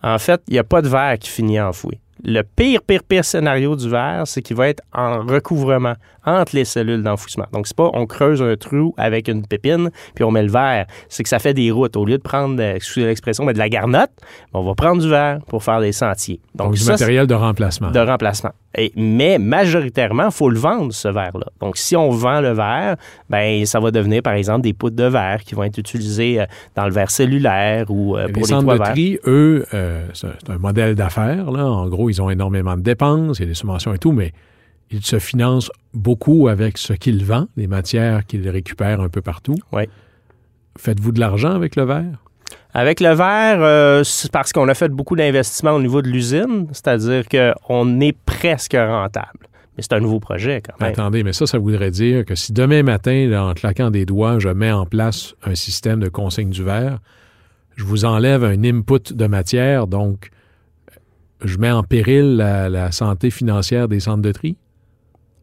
En 0.03 0.17
fait, 0.17 0.41
il 0.47 0.53
n'y 0.53 0.59
a 0.59 0.63
pas 0.63 0.81
de 0.81 0.87
verre 0.89 1.17
qui 1.19 1.29
finit 1.29 1.59
enfoui. 1.61 1.99
Le 2.23 2.43
pire, 2.43 2.81
pire, 2.83 3.03
pire 3.03 3.25
scénario 3.25 3.75
du 3.75 3.89
verre, 3.89 4.27
c'est 4.27 4.41
qu'il 4.41 4.55
va 4.55 4.67
être 4.67 4.83
en 4.93 5.25
recouvrement 5.25 5.95
entre 6.25 6.55
les 6.55 6.65
cellules 6.65 7.03
d'enfouissement. 7.03 7.45
Donc, 7.51 7.67
c'est 7.67 7.75
pas 7.75 7.89
on 7.93 8.05
creuse 8.05 8.41
un 8.41 8.55
trou 8.55 8.93
avec 8.97 9.27
une 9.27 9.45
pépine 9.45 9.89
puis 10.15 10.23
on 10.23 10.31
met 10.31 10.43
le 10.43 10.51
verre. 10.51 10.85
C'est 11.09 11.23
que 11.23 11.29
ça 11.29 11.39
fait 11.39 11.53
des 11.53 11.71
routes. 11.71 11.95
Au 11.97 12.05
lieu 12.05 12.17
de 12.17 12.23
prendre, 12.23 12.61
euh, 12.61 12.75
excusez 12.75 13.05
l'expression, 13.05 13.45
mais 13.45 13.53
de 13.53 13.59
la 13.59 13.69
garnotte, 13.69 14.11
on 14.53 14.63
va 14.63 14.75
prendre 14.75 15.01
du 15.01 15.09
verre 15.09 15.39
pour 15.47 15.63
faire 15.63 15.79
des 15.81 15.91
sentiers. 15.91 16.39
Donc, 16.55 16.67
Donc, 16.67 16.75
du 16.75 16.81
ça, 16.81 16.93
matériel 16.93 17.27
de 17.27 17.33
remplacement. 17.33 17.91
de 17.91 17.99
remplacement. 17.99 18.51
Et, 18.77 18.93
mais 18.95 19.37
majoritairement, 19.37 20.25
il 20.27 20.31
faut 20.31 20.49
le 20.49 20.57
vendre, 20.57 20.93
ce 20.93 21.07
verre-là. 21.09 21.47
Donc, 21.59 21.75
si 21.75 21.95
on 21.97 22.09
vend 22.11 22.39
le 22.39 22.51
verre, 22.53 22.95
ben, 23.29 23.65
ça 23.65 23.79
va 23.81 23.91
devenir, 23.91 24.21
par 24.21 24.33
exemple, 24.33 24.61
des 24.61 24.71
poutres 24.73 24.95
de 24.95 25.03
verre 25.03 25.43
qui 25.43 25.55
vont 25.55 25.63
être 25.63 25.77
utilisées 25.77 26.39
euh, 26.39 26.45
dans 26.75 26.85
le 26.85 26.91
verre 26.91 27.11
cellulaire 27.11 27.85
ou 27.89 28.15
euh, 28.15 28.27
les 28.27 28.31
pour 28.33 28.43
les 28.43 28.47
centres 28.47 28.63
toits 28.63 28.73
de 28.75 28.83
verts. 28.83 28.91
tri, 28.93 29.19
eux, 29.25 29.65
euh, 29.73 30.05
c'est 30.13 30.27
un- 30.49 30.57
modèle 30.57 30.95
d'affaires. 30.95 31.49
En 31.49 31.87
gros, 31.89 32.09
ils 32.09 32.21
ont 32.21 32.29
énormément 32.29 32.75
de 32.77 32.81
dépenses, 32.81 33.39
il 33.39 33.41
y 33.41 33.45
a 33.45 33.47
des 33.47 33.53
subventions 33.55 33.93
et 33.93 33.97
tout, 33.97 34.11
mais 34.13 34.31
ils 34.89 35.03
se 35.03 35.19
financent 35.19 35.71
beaucoup 35.93 36.47
avec 36.47 36.77
ce 36.77 36.93
qu'ils 36.93 37.25
vendent, 37.25 37.47
les 37.57 37.67
matières 37.67 38.25
qu'ils 38.25 38.47
récupèrent 38.49 39.01
un 39.01 39.09
peu 39.09 39.21
partout. 39.21 39.57
Oui. 39.71 39.83
Faites-vous 40.77 41.11
de 41.11 41.19
l'argent 41.19 41.51
avec 41.51 41.75
le 41.75 41.83
verre? 41.83 42.23
Avec 42.73 42.99
le 42.99 43.13
verre, 43.13 43.61
euh, 43.61 44.03
c'est 44.03 44.31
parce 44.31 44.53
qu'on 44.53 44.67
a 44.69 44.73
fait 44.73 44.89
beaucoup 44.89 45.15
d'investissements 45.15 45.71
au 45.71 45.81
niveau 45.81 46.01
de 46.01 46.07
l'usine, 46.07 46.67
c'est-à-dire 46.71 47.25
qu'on 47.27 47.99
est 47.99 48.17
presque 48.25 48.75
rentable. 48.77 49.47
Mais 49.75 49.83
c'est 49.83 49.93
un 49.93 49.99
nouveau 49.99 50.19
projet 50.19 50.61
quand 50.61 50.79
même. 50.79 50.91
Attendez, 50.91 51.23
mais 51.23 51.33
ça, 51.33 51.45
ça 51.45 51.57
voudrait 51.57 51.91
dire 51.91 52.25
que 52.25 52.35
si 52.35 52.53
demain 52.53 52.83
matin, 52.83 53.27
là, 53.27 53.45
en 53.45 53.53
claquant 53.53 53.89
des 53.89 54.05
doigts, 54.05 54.39
je 54.39 54.49
mets 54.49 54.71
en 54.71 54.85
place 54.85 55.33
un 55.43 55.55
système 55.55 55.99
de 55.99 56.09
consigne 56.09 56.49
du 56.49 56.63
verre, 56.63 56.99
je 57.75 57.83
vous 57.83 58.05
enlève 58.05 58.43
un 58.43 58.63
input 58.63 59.13
de 59.13 59.27
matière, 59.27 59.87
donc 59.87 60.29
je 61.43 61.57
mets 61.57 61.71
en 61.71 61.83
péril 61.83 62.35
la, 62.35 62.69
la 62.69 62.91
santé 62.91 63.31
financière 63.31 63.87
des 63.87 64.01
centres 64.01 64.21
de 64.21 64.31
tri? 64.31 64.57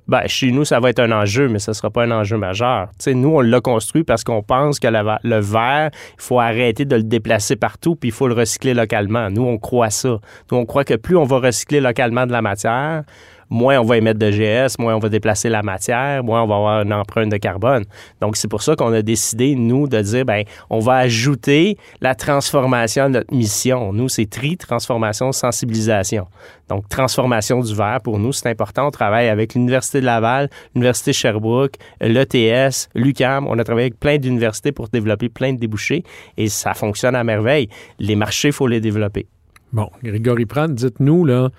Ben, 0.09 0.27
chez 0.27 0.51
nous, 0.53 0.65
ça 0.65 0.81
va 0.81 0.89
être 0.89 1.01
un 1.01 1.13
enjeu, 1.13 1.49
mais 1.49 1.59
ce 1.59 1.71
ne 1.71 1.75
sera 1.75 1.91
pas 1.91 2.05
un 2.05 2.11
enjeu 2.11 2.39
majeur. 2.39 2.89
Tu 2.93 3.05
sais, 3.05 3.15
nous, 3.15 3.29
on 3.29 3.41
l'a 3.41 3.61
construit 3.61 4.05
parce 4.05 4.25
qu'on 4.25 4.43
pense 4.43 4.81
que 4.81 4.89
le 4.89 5.41
verre, 5.41 5.91
il 5.93 6.23
faut 6.23 6.41
arrêter 6.41 6.87
de 6.87 6.97
le 6.97 7.03
déplacer 7.03 7.57
partout, 7.57 7.95
puis 7.95 8.09
il 8.09 8.13
faut 8.13 8.27
le 8.27 8.35
recycler 8.35 8.73
localement. 8.73 9.29
Nous, 9.31 9.45
on 9.45 9.59
croit 9.59 9.91
ça. 9.91 10.19
Nous, 10.51 10.57
on 10.57 10.65
croit 10.65 10.85
que 10.85 10.95
plus 10.95 11.17
on 11.17 11.25
va 11.25 11.41
recycler 11.41 11.81
localement 11.81 12.27
de 12.27 12.33
la 12.33 12.41
matière, 12.41 13.05
moins 13.51 13.79
on 13.79 13.85
va 13.85 13.97
émettre 13.97 14.19
de 14.19 14.31
GS, 14.31 14.79
moins 14.79 14.95
on 14.95 14.99
va 14.99 15.09
déplacer 15.09 15.49
la 15.49 15.63
matière, 15.63 16.23
moins 16.25 16.43
on 16.43 16.47
va 16.47 16.57
avoir 16.57 16.83
une 16.83 16.93
empreinte 16.93 17.31
de 17.31 17.37
carbone. 17.37 17.85
Donc, 18.21 18.37
c'est 18.37 18.49
pour 18.49 18.63
ça 18.63 18.77
qu'on 18.77 18.93
a 18.93 19.03
décidé, 19.03 19.55
nous, 19.55 19.89
de 19.89 20.01
dire, 20.01 20.25
ben, 20.25 20.45
on 20.71 20.79
va 20.79 20.97
ajouter 20.97 21.77
la 22.01 22.15
transformation 22.15 23.05
à 23.05 23.09
notre 23.09 23.35
mission. 23.35 23.93
Nous, 23.93 24.09
c'est 24.09 24.29
tri, 24.29 24.57
transformation, 24.57 25.33
sensibilisation. 25.33 26.27
Donc, 26.69 26.89
transformation 26.89 27.61
du 27.61 27.75
verre, 27.75 28.01
pour 28.03 28.19
nous, 28.19 28.33
c'est 28.33 28.49
important. 28.49 28.89
On 28.89 28.91
travaille 28.91 29.29
avec 29.29 29.55
l'Université 29.55 30.01
de 30.01 30.07
Laval, 30.07 30.51
l'Université 30.75 31.13
Sherbrooke, 31.13 31.75
l'ETS, 32.01 32.89
l'UCAM. 32.95 33.47
On 33.47 33.59
a 33.59 33.65
travaillé 33.65 33.87
avec 33.87 33.99
plein 33.99 34.19
d'universités 34.19 34.73
pour 34.73 34.89
développer 34.89 35.29
plein 35.29 35.53
de 35.53 35.59
débouchés 35.59 36.05
et 36.37 36.49
ça 36.49 36.75
fonctionne 36.75 37.15
à 37.15 37.25
merveille. 37.25 37.69
Les 37.99 38.17
marchés, 38.17 38.49
il 38.49 38.55
faut 38.55 38.67
les 38.67 38.81
développer. 38.81 39.27
Bon, 39.73 39.91
Grégory 40.03 40.47
Pratt, 40.47 40.73
dites-nous, 40.73 41.25
là, 41.25 41.51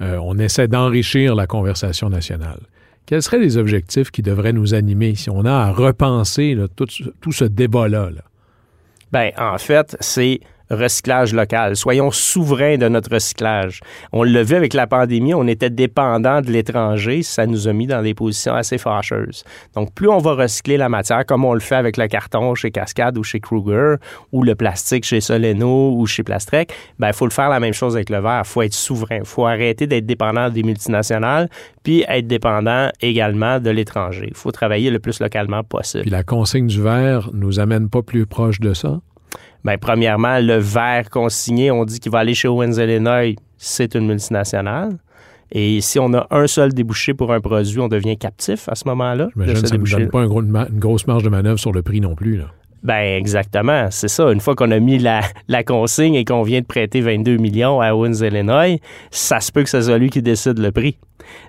euh, 0.00 0.18
on 0.22 0.38
essaie 0.38 0.68
d'enrichir 0.68 1.34
la 1.34 1.46
conversation 1.46 2.08
nationale. 2.08 2.60
Quels 3.06 3.22
seraient 3.22 3.38
les 3.38 3.56
objectifs 3.56 4.10
qui 4.10 4.22
devraient 4.22 4.52
nous 4.52 4.74
animer 4.74 5.14
si 5.14 5.28
on 5.28 5.44
a 5.44 5.52
à 5.52 5.72
repenser 5.72 6.56
tout, 6.76 7.32
ce 7.32 7.44
débat-là? 7.44 8.10
Là? 8.10 8.22
Bien, 9.12 9.30
en 9.36 9.58
fait, 9.58 9.96
c'est 10.00 10.40
recyclage 10.76 11.32
local. 11.32 11.76
Soyons 11.76 12.10
souverains 12.10 12.76
de 12.76 12.88
notre 12.88 13.12
recyclage. 13.12 13.80
On 14.12 14.22
l'a 14.22 14.42
vu 14.42 14.54
avec 14.54 14.74
la 14.74 14.86
pandémie, 14.86 15.34
on 15.34 15.46
était 15.46 15.70
dépendant 15.70 16.40
de 16.40 16.50
l'étranger, 16.50 17.22
ça 17.22 17.46
nous 17.46 17.68
a 17.68 17.72
mis 17.72 17.86
dans 17.86 18.02
des 18.02 18.14
positions 18.14 18.54
assez 18.54 18.78
fâcheuses. 18.78 19.44
Donc, 19.74 19.94
plus 19.94 20.08
on 20.08 20.18
va 20.18 20.34
recycler 20.34 20.76
la 20.76 20.88
matière, 20.88 21.24
comme 21.26 21.44
on 21.44 21.54
le 21.54 21.60
fait 21.60 21.76
avec 21.76 21.96
le 21.96 22.06
carton 22.08 22.54
chez 22.54 22.70
Cascade 22.70 23.18
ou 23.18 23.22
chez 23.22 23.40
Kruger, 23.40 23.96
ou 24.32 24.42
le 24.42 24.54
plastique 24.54 25.04
chez 25.04 25.20
Soleno 25.20 25.94
ou 25.96 26.06
chez 26.06 26.22
Plastrec, 26.22 26.72
ben 26.98 27.08
il 27.08 27.14
faut 27.14 27.26
le 27.26 27.32
faire 27.32 27.48
la 27.48 27.60
même 27.60 27.74
chose 27.74 27.96
avec 27.96 28.10
le 28.10 28.20
verre. 28.20 28.42
Il 28.44 28.48
faut 28.48 28.62
être 28.62 28.74
souverain. 28.74 29.18
Il 29.18 29.26
faut 29.26 29.46
arrêter 29.46 29.86
d'être 29.86 30.06
dépendant 30.06 30.48
des 30.50 30.62
multinationales, 30.62 31.48
puis 31.82 32.04
être 32.08 32.26
dépendant 32.26 32.90
également 33.00 33.60
de 33.60 33.70
l'étranger. 33.70 34.26
Il 34.28 34.36
faut 34.36 34.52
travailler 34.52 34.90
le 34.90 34.98
plus 34.98 35.20
localement 35.20 35.62
possible. 35.62 36.02
Puis 36.02 36.10
la 36.10 36.22
consigne 36.22 36.66
du 36.66 36.82
verre 36.82 37.30
nous 37.32 37.60
amène 37.60 37.88
pas 37.88 38.02
plus 38.02 38.26
proche 38.26 38.60
de 38.60 38.74
ça? 38.74 39.00
Bien, 39.64 39.78
premièrement, 39.78 40.38
le 40.40 40.56
verre 40.56 41.08
consigné, 41.10 41.70
on 41.70 41.84
dit 41.84 42.00
qu'il 42.00 42.10
va 42.10 42.18
aller 42.18 42.34
chez 42.34 42.48
Owens 42.48 42.72
Illinois, 42.72 43.34
c'est 43.58 43.94
une 43.94 44.06
multinationale. 44.06 44.98
Et 45.52 45.80
si 45.82 45.98
on 45.98 46.12
a 46.14 46.26
un 46.30 46.46
seul 46.46 46.72
débouché 46.72 47.12
pour 47.12 47.32
un 47.32 47.40
produit, 47.40 47.78
on 47.78 47.88
devient 47.88 48.16
captif 48.16 48.68
à 48.68 48.74
ce 48.74 48.88
moment-là. 48.88 49.28
J'imagine 49.36 49.62
que 49.62 49.68
ça 49.68 49.76
ne 49.76 49.84
donne 49.84 50.10
pas 50.10 50.22
une 50.22 50.78
grosse 50.78 51.06
marge 51.06 51.22
de 51.22 51.28
manœuvre 51.28 51.58
sur 51.58 51.72
le 51.72 51.82
prix 51.82 52.00
non 52.00 52.14
plus. 52.14 52.38
Là. 52.38 52.46
Ben 52.82 53.16
exactement, 53.16 53.88
c'est 53.90 54.08
ça. 54.08 54.32
Une 54.32 54.40
fois 54.40 54.56
qu'on 54.56 54.72
a 54.72 54.80
mis 54.80 54.98
la, 54.98 55.22
consigne 55.64 56.14
et 56.14 56.24
qu'on 56.24 56.42
vient 56.42 56.60
de 56.60 56.66
prêter 56.66 57.00
22 57.00 57.36
millions 57.36 57.80
à 57.80 57.94
Owens 57.94 58.24
Illinois, 58.24 58.80
ça 59.12 59.38
se 59.38 59.52
peut 59.52 59.62
que 59.62 59.68
ce 59.68 59.82
soit 59.82 59.98
lui 59.98 60.10
qui 60.10 60.20
décide 60.20 60.58
le 60.58 60.72
prix. 60.72 60.98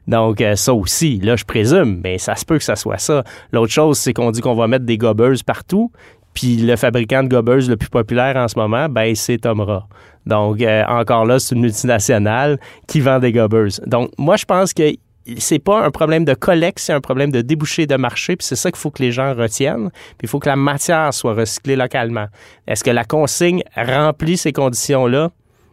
Donc 0.07 0.41
euh, 0.41 0.55
ça 0.55 0.75
aussi, 0.75 1.19
là 1.19 1.35
je 1.35 1.43
présume, 1.43 2.01
mais 2.03 2.19
ça 2.19 2.35
se 2.35 2.45
peut 2.45 2.59
que 2.59 2.63
ça 2.63 2.75
soit 2.75 2.99
ça. 2.99 3.23
L'autre 3.51 3.71
chose, 3.71 3.97
c'est 3.97 4.13
qu'on 4.13 4.29
dit 4.29 4.41
qu'on 4.41 4.53
va 4.53 4.67
mettre 4.67 4.85
des 4.85 4.99
gobeuses 4.99 5.41
partout. 5.41 5.91
Puis 6.33 6.57
le 6.57 6.75
fabricant 6.75 7.23
de 7.23 7.29
gobeuses 7.29 7.69
le 7.69 7.77
plus 7.77 7.89
populaire 7.89 8.35
en 8.35 8.47
ce 8.47 8.57
moment, 8.57 8.89
ben, 8.89 9.13
c'est 9.15 9.37
Tomra. 9.39 9.87
Donc, 10.25 10.61
euh, 10.61 10.83
encore 10.87 11.25
là, 11.25 11.39
c'est 11.39 11.55
une 11.55 11.61
multinationale 11.61 12.59
qui 12.87 13.01
vend 13.01 13.19
des 13.19 13.31
gobeuses. 13.31 13.81
Donc, 13.85 14.11
moi, 14.17 14.35
je 14.37 14.45
pense 14.45 14.73
que 14.73 14.93
c'est 15.37 15.59
pas 15.59 15.85
un 15.85 15.91
problème 15.91 16.25
de 16.25 16.33
collecte, 16.33 16.79
c'est 16.79 16.93
un 16.93 17.01
problème 17.01 17.31
de 17.31 17.41
débouché 17.41 17.87
de 17.87 17.95
marché, 17.95 18.35
puis 18.35 18.45
c'est 18.45 18.55
ça 18.55 18.71
qu'il 18.71 18.79
faut 18.79 18.91
que 18.91 19.01
les 19.01 19.11
gens 19.11 19.33
retiennent. 19.33 19.89
Puis 20.17 20.23
il 20.23 20.29
faut 20.29 20.39
que 20.39 20.49
la 20.49 20.55
matière 20.55 21.13
soit 21.13 21.33
recyclée 21.33 21.75
localement. 21.75 22.27
Est-ce 22.67 22.83
que 22.83 22.91
la 22.91 23.05
consigne 23.05 23.63
remplit 23.75 24.37
ces 24.37 24.51
conditions-là? 24.51 25.31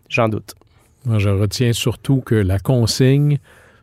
J'en 0.08 0.28
doute. 0.28 0.54
Moi, 1.04 1.18
je 1.18 1.30
retiens 1.30 1.72
surtout 1.72 2.20
que 2.20 2.34
la 2.34 2.58
consigne 2.58 3.38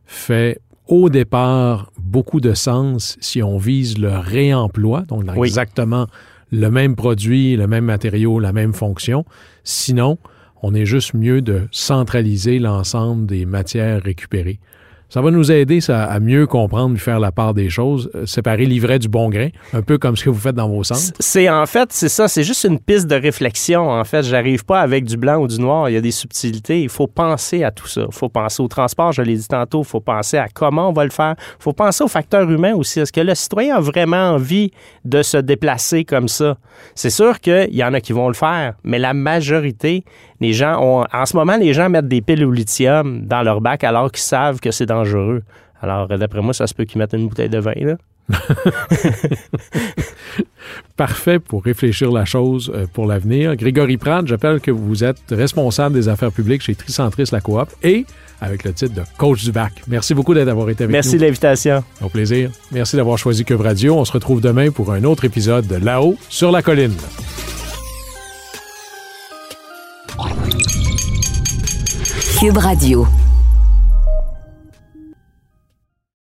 fait 0.05 0.59
au 0.87 1.09
départ 1.09 1.91
beaucoup 1.99 2.39
de 2.39 2.53
sens 2.53 3.17
si 3.19 3.43
on 3.43 3.57
vise 3.57 3.97
le 3.97 4.17
réemploi, 4.17 5.01
donc 5.01 5.23
exactement 5.35 6.07
le 6.51 6.69
même 6.69 6.95
produit, 6.95 7.55
le 7.55 7.67
même 7.67 7.85
matériau, 7.85 8.39
la 8.39 8.53
même 8.53 8.73
fonction. 8.73 9.25
Sinon, 9.63 10.17
on 10.61 10.73
est 10.73 10.85
juste 10.85 11.13
mieux 11.13 11.41
de 11.41 11.67
centraliser 11.71 12.59
l'ensemble 12.59 13.25
des 13.25 13.45
matières 13.45 14.01
récupérées. 14.01 14.59
Ça 15.09 15.21
va 15.21 15.31
nous 15.31 15.53
aider 15.53 15.79
ça, 15.79 16.03
à 16.03 16.19
mieux 16.19 16.47
comprendre 16.47 16.95
et 16.95 16.99
faire 16.99 17.21
la 17.21 17.31
part 17.31 17.53
des 17.53 17.69
choses, 17.69 18.09
euh, 18.13 18.25
séparer 18.25 18.65
l'ivraie 18.65 18.99
du 18.99 19.07
bon 19.07 19.29
grain, 19.29 19.47
un 19.71 19.81
peu 19.81 19.97
comme 19.97 20.17
ce 20.17 20.25
que 20.25 20.29
vous 20.29 20.39
faites 20.39 20.55
dans 20.55 20.67
vos 20.67 20.83
centres. 20.83 21.13
C'est 21.19 21.49
en 21.49 21.65
fait, 21.65 21.93
c'est 21.93 22.09
ça, 22.09 22.27
c'est 22.27 22.43
juste 22.43 22.65
une 22.65 22.77
piste 22.77 23.07
de 23.07 23.15
réflexion. 23.15 23.89
En 23.89 24.03
fait, 24.03 24.23
j'arrive 24.23 24.65
pas 24.65 24.81
avec 24.81 25.05
du 25.05 25.15
blanc 25.15 25.37
ou 25.37 25.47
du 25.47 25.59
noir. 25.59 25.89
Il 25.89 25.93
y 25.93 25.97
a 25.97 26.01
des 26.01 26.11
subtilités. 26.11 26.81
Il 26.81 26.89
faut 26.89 27.07
penser 27.07 27.63
à 27.63 27.71
tout 27.71 27.87
ça. 27.87 28.01
Il 28.05 28.13
faut 28.13 28.27
penser 28.27 28.61
au 28.61 28.67
transport, 28.67 29.13
je 29.13 29.21
l'ai 29.21 29.37
dit 29.37 29.47
tantôt. 29.47 29.81
Il 29.81 29.87
faut 29.87 30.01
penser 30.01 30.37
à 30.37 30.47
comment 30.53 30.89
on 30.89 30.93
va 30.93 31.05
le 31.05 31.09
faire. 31.09 31.35
Il 31.59 31.63
faut 31.63 31.73
penser 31.73 32.03
au 32.03 32.09
facteur 32.09 32.49
humain 32.49 32.73
aussi. 32.73 32.99
Est-ce 32.99 33.13
que 33.13 33.21
le 33.21 33.33
citoyen 33.33 33.77
a 33.77 33.79
vraiment 33.79 34.31
envie 34.31 34.71
de 35.05 35.21
se 35.23 35.37
déplacer 35.37 36.03
comme 36.03 36.27
ça? 36.27 36.57
C'est 36.95 37.09
sûr 37.09 37.39
qu'il 37.39 37.73
y 37.73 37.83
en 37.83 37.93
a 37.93 38.01
qui 38.01 38.11
vont 38.11 38.27
le 38.27 38.33
faire, 38.33 38.73
mais 38.83 38.99
la 38.99 39.13
majorité, 39.13 40.03
les 40.39 40.53
gens 40.53 40.81
ont, 40.81 41.05
en 41.11 41.25
ce 41.25 41.35
moment, 41.35 41.57
les 41.57 41.73
gens 41.73 41.89
mettent 41.89 42.07
des 42.07 42.21
piles 42.21 42.43
au 42.43 42.51
lithium 42.51 43.25
dans 43.25 43.41
leur 43.41 43.61
bac 43.61 43.83
alors 43.83 44.11
qu'ils 44.11 44.23
savent 44.23 44.59
que 44.59 44.71
c'est 44.71 44.85
dangereux. 44.97 45.43
Alors, 45.81 46.07
d'après 46.07 46.41
moi, 46.41 46.53
ça 46.53 46.67
se 46.67 46.73
peut 46.73 46.85
qu'ils 46.85 46.99
mettent 46.99 47.13
une 47.13 47.27
bouteille 47.27 47.49
de 47.49 47.59
vin, 47.59 47.73
là. 47.75 47.97
Parfait 50.97 51.39
pour 51.39 51.63
réfléchir 51.63 52.11
la 52.11 52.25
chose 52.25 52.69
euh, 52.75 52.85
pour 52.91 53.05
l'avenir. 53.05 53.55
Grégory 53.55 53.95
Pratt, 53.97 54.27
j'appelle 54.27 54.59
que 54.59 54.71
vous 54.71 55.03
êtes 55.03 55.21
responsable 55.31 55.95
des 55.95 56.09
affaires 56.09 56.31
publiques 56.31 56.61
chez 56.61 56.75
Tricentris 56.75 57.29
La 57.31 57.39
Coop 57.39 57.69
et 57.83 58.05
avec 58.41 58.63
le 58.65 58.73
titre 58.73 58.93
de 58.93 59.03
coach 59.17 59.45
du 59.45 59.51
bac. 59.51 59.71
Merci 59.87 60.13
beaucoup 60.13 60.33
d'avoir 60.33 60.69
été 60.69 60.83
avec 60.83 60.91
nous. 60.91 60.97
Merci 60.97 61.17
de 61.17 61.21
l'invitation. 61.21 61.83
Au 62.01 62.09
plaisir. 62.09 62.51
Merci 62.71 62.97
d'avoir 62.97 63.17
choisi 63.17 63.45
Cube 63.45 63.61
Radio. 63.61 63.95
On 63.95 64.03
se 64.05 64.11
retrouve 64.11 64.41
demain 64.41 64.71
pour 64.71 64.91
un 64.91 65.03
autre 65.05 65.23
épisode 65.25 65.65
de 65.67 65.75
Là-haut 65.75 66.17
sur 66.29 66.51
la 66.51 66.61
colline. 66.61 66.93
Cube 72.39 72.57
Radio. 72.57 73.07